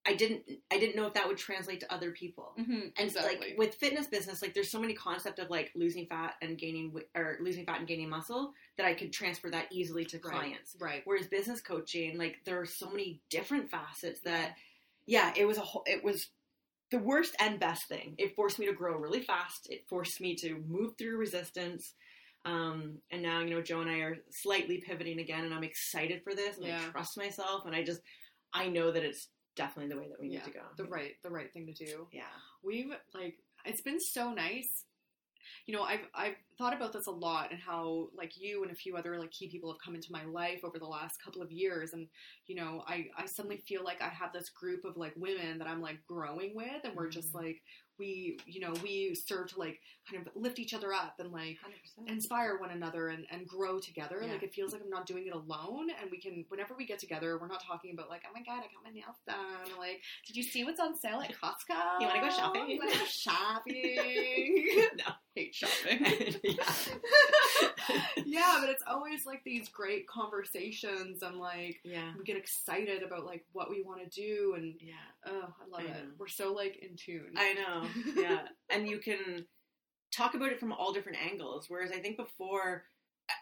[0.05, 2.55] I didn't, I didn't know if that would translate to other people.
[2.57, 3.49] Mhm, And exactly.
[3.49, 6.91] like with fitness business, like there's so many concept of like losing fat and gaining
[7.15, 10.31] or losing fat and gaining muscle that I could transfer that easily to Right.
[10.31, 10.75] clients.
[10.79, 11.03] right.
[11.05, 14.55] Whereas business coaching, like there are so many different facets that,
[15.05, 16.29] yeah, it was a whole, it was
[16.89, 18.15] the worst and best thing.
[18.17, 19.67] It forced me to grow really fast.
[19.69, 21.93] It forced me to move through resistance.
[22.43, 26.23] Um, and now, you know, Joe and I are slightly pivoting again, and I'm excited
[26.23, 26.57] for this.
[26.57, 26.81] And Yeah.
[26.81, 28.01] I trust myself, and I just,
[28.51, 30.61] I know that it's definitely the way that we Yeah, need to go.
[30.77, 32.07] The right the right thing to do.
[32.11, 32.23] Yeah.
[32.63, 33.35] We've like
[33.65, 34.85] it's been so nice.
[35.65, 38.75] You know, I've I've thought about this a lot and how like you and a
[38.75, 41.51] few other like key people have come into my life over the last couple of
[41.51, 42.07] years and
[42.47, 45.67] you know, I I suddenly feel like I have this group of like women that
[45.67, 47.41] I'm like growing with and we're just Mhm.
[47.43, 47.61] like
[48.01, 49.79] we you know, we serve to like
[50.09, 51.57] kind of lift each other up and like
[51.99, 52.09] 100%.
[52.09, 54.19] inspire one another and, and grow together.
[54.21, 54.33] Yeah.
[54.33, 56.99] Like it feels like I'm not doing it alone and we can whenever we get
[56.99, 60.01] together, we're not talking about like, oh my god, I got my nails done like,
[60.25, 61.99] did you see what's on sale at Costco?
[61.99, 62.69] You wanna go shopping?
[62.69, 64.79] You wanna go shopping?
[64.97, 65.13] no.
[65.35, 66.35] Hate shopping.
[66.43, 66.63] yeah.
[68.41, 72.11] yeah, but it's always like these great conversations and like Yeah.
[72.17, 74.93] we get excited about like what we want to do and Yeah.
[75.27, 76.05] oh, I love I it.
[76.17, 77.33] We're so like in tune.
[77.37, 77.87] I know.
[78.21, 78.41] Yeah.
[78.69, 79.45] and you can
[80.15, 81.65] talk about it from all different angles.
[81.69, 82.83] Whereas I think before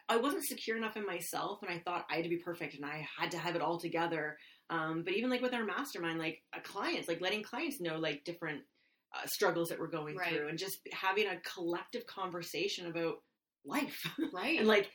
[0.07, 2.85] I- wasn't secure enough in myself and I thought I had to be perfect and
[2.85, 4.37] I had to have it all together.
[4.69, 8.23] Um, but even like with our mastermind, like a clients, like letting clients know like
[8.23, 8.61] different
[9.15, 10.31] uh, struggles that we're going Right.
[10.31, 13.15] through and just having a collective conversation about
[13.65, 14.01] life.
[14.33, 14.57] right.
[14.59, 14.89] and like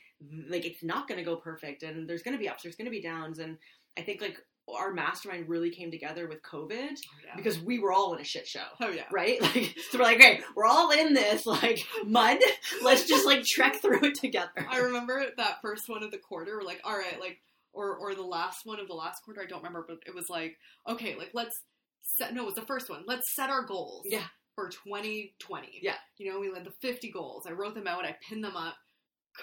[0.49, 2.85] like it's not going to go perfect and there's going to be ups there's going
[2.85, 3.57] to be downs and
[3.97, 4.37] i think like
[4.73, 7.35] our mastermind really came together with covid Oh, yeah.
[7.35, 9.03] because we were all in a shit show oh yeah.
[9.11, 12.37] right like so we're like okay we're all in this like mud
[12.83, 16.57] let's just like trek through it together I remember that first one of the quarter.
[16.57, 17.37] We're like, all right, like,
[17.73, 19.41] or or the last one of the last quarter.
[19.41, 20.57] I don't remember, but it was like,
[20.89, 21.55] okay, like let's
[22.01, 22.33] set.
[22.33, 23.03] No, it was the first one.
[23.05, 24.03] Let's set our goals.
[24.05, 24.23] Yeah.
[24.55, 25.79] For 2020.
[25.81, 25.95] Yeah.
[26.17, 27.45] You know, we had the 50 goals.
[27.47, 28.05] I wrote them out.
[28.05, 28.75] I pinned them up.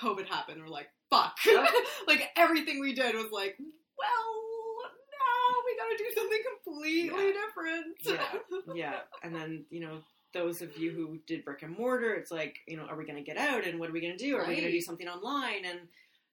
[0.01, 0.61] COVID happened.
[0.63, 1.37] We're like, fuck.
[1.47, 1.69] Yep.
[2.09, 7.33] like everything we did was like, well, now we got to do something completely Yeah.
[7.45, 7.97] different.
[8.05, 8.75] Yeah.
[8.75, 9.99] yeah and then you know
[10.33, 13.17] those of you who did brick and mortar it's like you know are we going
[13.19, 14.81] to get out and what are we going to do are we going to do
[14.81, 15.81] something online and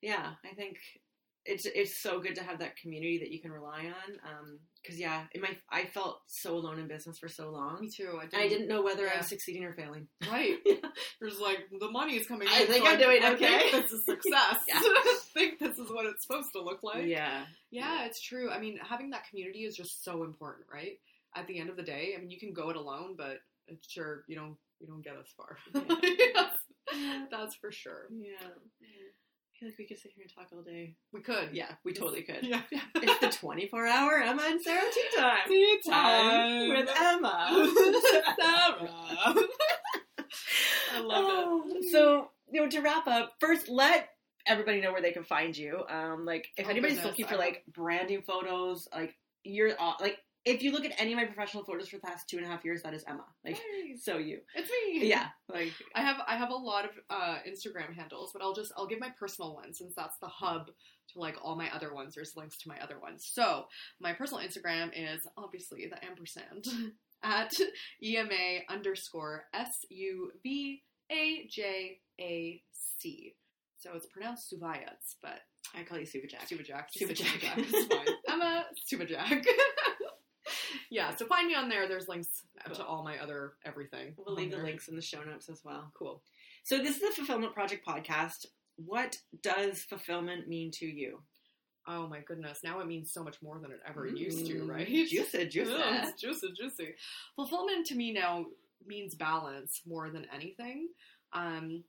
[0.02, 0.78] yeah i think
[1.50, 5.00] it's it's so good to have that community that you can rely on um, because
[5.00, 8.20] yeah in my i felt so alone in business for so long Me too.
[8.20, 10.58] I and i didn't know whether i was succeeding or failing Right.
[10.66, 10.76] Yeah.
[11.20, 12.48] There's like the money is coming.
[12.50, 13.70] I in, think so I'm doing I okay.
[13.72, 14.58] think this is success.
[14.74, 17.06] I think this is what it's supposed to look like.
[17.06, 18.50] yeah Yeah, it's true.
[18.52, 21.00] I mean, having that community is just so important, right?
[21.36, 23.92] At the end of the day, I mean, you can go it alone, but it's
[23.92, 25.58] sure you don't you don't get as far.
[25.74, 26.50] Yeah.
[27.32, 28.08] That's for sure.
[28.12, 29.09] yeah i
[29.60, 31.50] feel like we could sit here and talk all day We could.
[31.54, 32.62] yeah we totally could Yeah.
[32.96, 37.72] it's the 24 hour ema and sara tea time Tea time with Ema.
[38.40, 39.36] Sara.
[40.96, 44.10] I love Oh, So, you know, to wrap up, first let
[44.48, 45.84] everybody know where they can find you.
[45.90, 50.18] Um, like if Oh, anybody's goodness, looking for like branding photos, like you're aw- like
[50.50, 52.50] if you look at any of my professional photos for the past two and a
[52.50, 53.24] half years, that is Ema.
[53.46, 54.04] Like, Nice.
[54.04, 54.40] so you.
[54.56, 55.08] It's me.
[55.08, 55.28] Yeah.
[55.48, 58.88] Like, I have I have a lot of uh, Instagram handles, but I'll just I'll
[58.88, 60.68] give my personal one since that's the hub
[61.14, 62.16] to like all my other ones.
[62.16, 63.30] There's links to my other ones.
[63.32, 63.66] So
[64.00, 66.66] my personal Instagram is obviously the ampersand
[67.24, 67.54] at
[68.04, 70.82] ema underscore s u v
[71.12, 73.36] a j a c.
[73.78, 75.40] So it's pronounced Suvayats, but
[75.74, 76.48] I call you Super Jack.
[76.50, 76.90] Suva Jack.
[76.92, 77.56] Suva Suva Jack.
[77.58, 78.06] Jack.
[78.34, 79.46] Ema Suva Jack.
[80.90, 81.88] yeah, so find me on there.
[81.88, 82.44] There's links
[82.74, 84.14] to all my other everything.
[84.18, 85.92] We'll leave the links in the show notes as well.
[85.94, 86.22] Cool.
[86.64, 88.46] So this is the Fulfillment Project podcast.
[88.76, 91.20] What does fulfillment mean to you?
[91.88, 92.60] Oh my goodness.
[92.64, 94.88] Now it means so much more than it ever used to, Mm, right?
[95.10, 95.72] Juicy, juicy.
[95.72, 96.96] Yeah, it's juicy, juicy.
[97.36, 98.46] Fulfillment to me now
[98.86, 100.90] means balance more than anything.
[101.34, 101.84] Um,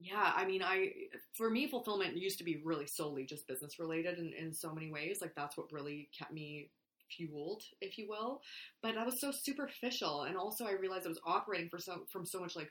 [0.00, 0.92] yeah, I mean, I
[1.34, 4.90] for me, fulfillment used to be really solely just business related in, in so many
[4.90, 5.20] ways.
[5.20, 6.70] Like that's what really kept me
[7.16, 8.40] fueled, if you will.
[8.82, 12.24] But that was so superficial, and also I realized I was operating for so from
[12.26, 12.70] so much like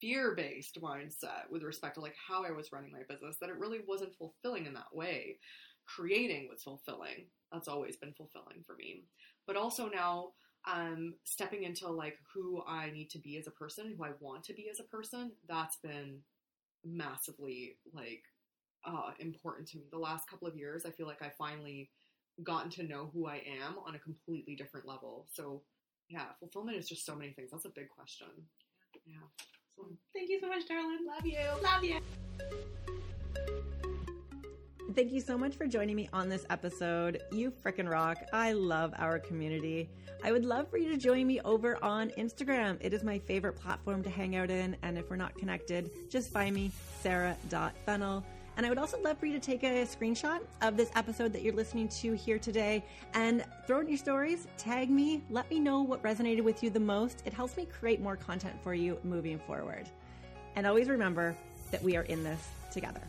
[0.00, 3.58] fear based mindset with respect to like how I was running my business that it
[3.58, 5.38] really wasn't fulfilling in that way.
[5.86, 7.26] Creating was fulfilling.
[7.52, 9.04] That's always been fulfilling for me.
[9.46, 10.32] But also now
[10.66, 14.44] um, stepping into like who I need to be as a person, who I want
[14.44, 16.20] to be as a person, that's been
[16.84, 18.22] massively like
[18.86, 19.84] uh, important to me.
[19.90, 21.90] The last couple of years, I feel like I finally
[22.42, 25.26] gotten to know who I am on a completely different level.
[25.32, 25.62] So
[26.08, 27.50] yeah, fulfillment is just so many things.
[27.52, 28.26] That's a big question.
[29.06, 29.16] Yeah.
[29.76, 30.98] So, Thank you so much, darling.
[31.06, 31.38] love you.
[31.62, 32.00] Love you.
[34.94, 37.20] Thank you so much for joining me on this episode.
[37.32, 38.18] You frickin' rock.
[38.32, 39.90] I love our community.
[40.22, 42.78] I would love for you to join me over on Instagram.
[42.80, 44.76] It is my favorite platform to hang out in.
[44.82, 46.70] And if we're not connected, just find me,
[47.00, 48.24] sara.fennell.
[48.56, 51.42] And I would also love for you to take a screenshot of this episode that
[51.42, 55.82] you're listening to here today and throw in your stories, tag me, let me know
[55.82, 57.22] what resonated with you the most.
[57.26, 59.88] It helps me create more content for you moving forward.
[60.54, 61.36] And always remember
[61.72, 63.02] that we are in this together.